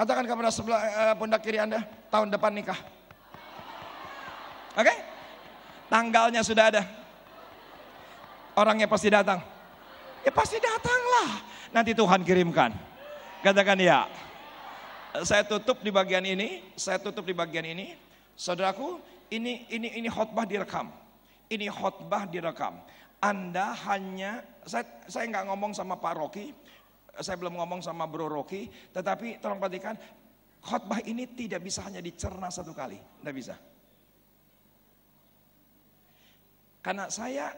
[0.00, 2.76] Katakan kepada sebelah uh, pundak kiri Anda, tahun depan nikah.
[4.76, 4.86] Oke?
[4.86, 4.98] Okay?
[5.90, 6.82] Tanggalnya sudah ada.
[8.54, 9.40] Orangnya pasti datang.
[10.26, 11.42] Ya pasti datanglah.
[11.72, 12.74] Nanti Tuhan kirimkan.
[13.40, 14.06] Katakan ya.
[15.26, 17.98] Saya tutup di bagian ini, saya tutup di bagian ini.
[18.38, 19.02] Saudaraku,
[19.34, 20.90] ini ini ini khotbah direkam.
[21.50, 22.78] Ini khotbah direkam.
[23.18, 26.54] Anda hanya saya saya nggak ngomong sama Pak Rocky,
[27.18, 29.98] saya belum ngomong sama Bro Rocky, tetapi tolong perhatikan
[30.60, 33.56] khotbah ini tidak bisa hanya dicerna satu kali, tidak bisa.
[36.80, 37.52] Karena saya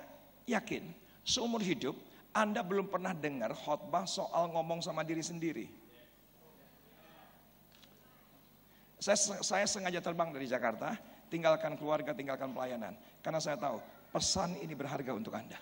[0.51, 0.83] yakin
[1.23, 1.95] seumur hidup
[2.35, 5.67] Anda belum pernah dengar khotbah soal ngomong sama diri sendiri.
[9.03, 10.95] Saya, saya sengaja terbang dari Jakarta,
[11.27, 12.95] tinggalkan keluarga, tinggalkan pelayanan.
[13.19, 13.83] Karena saya tahu
[14.15, 15.59] pesan ini berharga untuk Anda.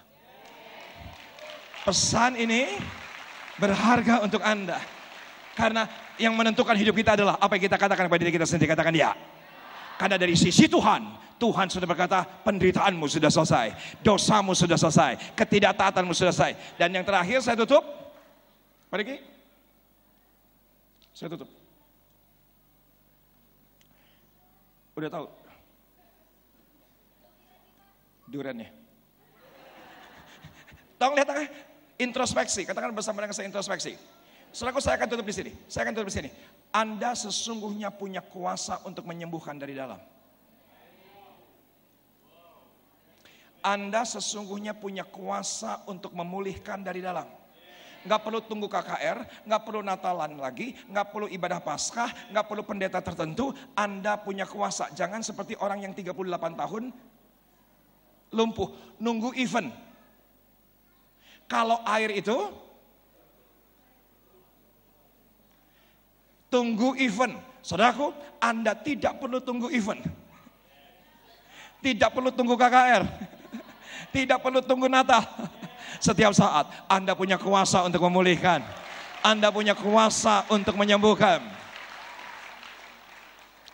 [1.81, 2.77] Pesan ini
[3.57, 5.00] berharga untuk Anda.
[5.55, 5.87] Karena
[6.17, 8.71] yang menentukan hidup kita adalah apa yang kita katakan kepada diri kita sendiri.
[8.71, 9.13] Katakan ya.
[10.01, 11.03] Karena dari sisi Tuhan,
[11.41, 13.99] Tuhan sudah berkata penderitaanmu sudah selesai.
[14.05, 15.37] Dosamu sudah selesai.
[15.37, 16.77] Ketidaktaatanmu sudah selesai.
[16.77, 17.83] Dan yang terakhir saya tutup.
[18.93, 19.21] Pergi.
[21.17, 21.49] Saya tutup.
[24.97, 25.27] Udah tahu?
[28.31, 28.69] Durannya.
[31.01, 31.29] Tolong lihat
[31.97, 32.69] introspeksi.
[32.69, 33.97] Katakan bersama dengan saya introspeksi.
[34.51, 35.53] Setelah saya akan tutup di sini.
[35.71, 36.31] Saya akan tutup di sini.
[36.75, 39.99] Anda sesungguhnya punya kuasa untuk menyembuhkan dari dalam.
[43.61, 47.29] Anda sesungguhnya punya kuasa untuk memulihkan dari dalam
[48.01, 53.05] nggak perlu tunggu KKR, nggak perlu Natalan lagi, nggak perlu ibadah Paskah, nggak perlu pendeta
[53.05, 54.89] tertentu, Anda punya kuasa.
[54.97, 56.17] Jangan seperti orang yang 38
[56.57, 56.85] tahun
[58.33, 58.69] lumpuh,
[59.03, 59.69] nunggu event.
[61.51, 62.37] Kalau air itu
[66.51, 67.39] tunggu event.
[67.63, 70.03] Saudaraku, Anda tidak perlu tunggu event.
[71.81, 73.03] Tidak perlu tunggu KKR.
[74.13, 75.25] Tidak perlu tunggu Natal.
[76.03, 78.61] Setiap saat Anda punya kuasa untuk memulihkan.
[79.25, 81.41] Anda punya kuasa untuk menyembuhkan.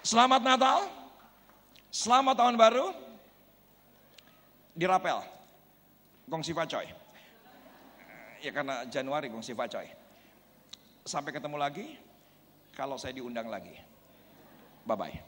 [0.07, 0.79] Selamat Natal.
[1.91, 2.95] Selamat tahun baru.
[4.77, 5.19] Di Rapel.
[6.27, 6.87] Gong Siva Coy.
[8.43, 9.87] Ya karena Januari Gong Siva Coy.
[11.07, 12.06] Sampai ketemu lagi.
[12.77, 13.73] Kalau saya diundang lagi.
[14.85, 15.26] Bye-bye.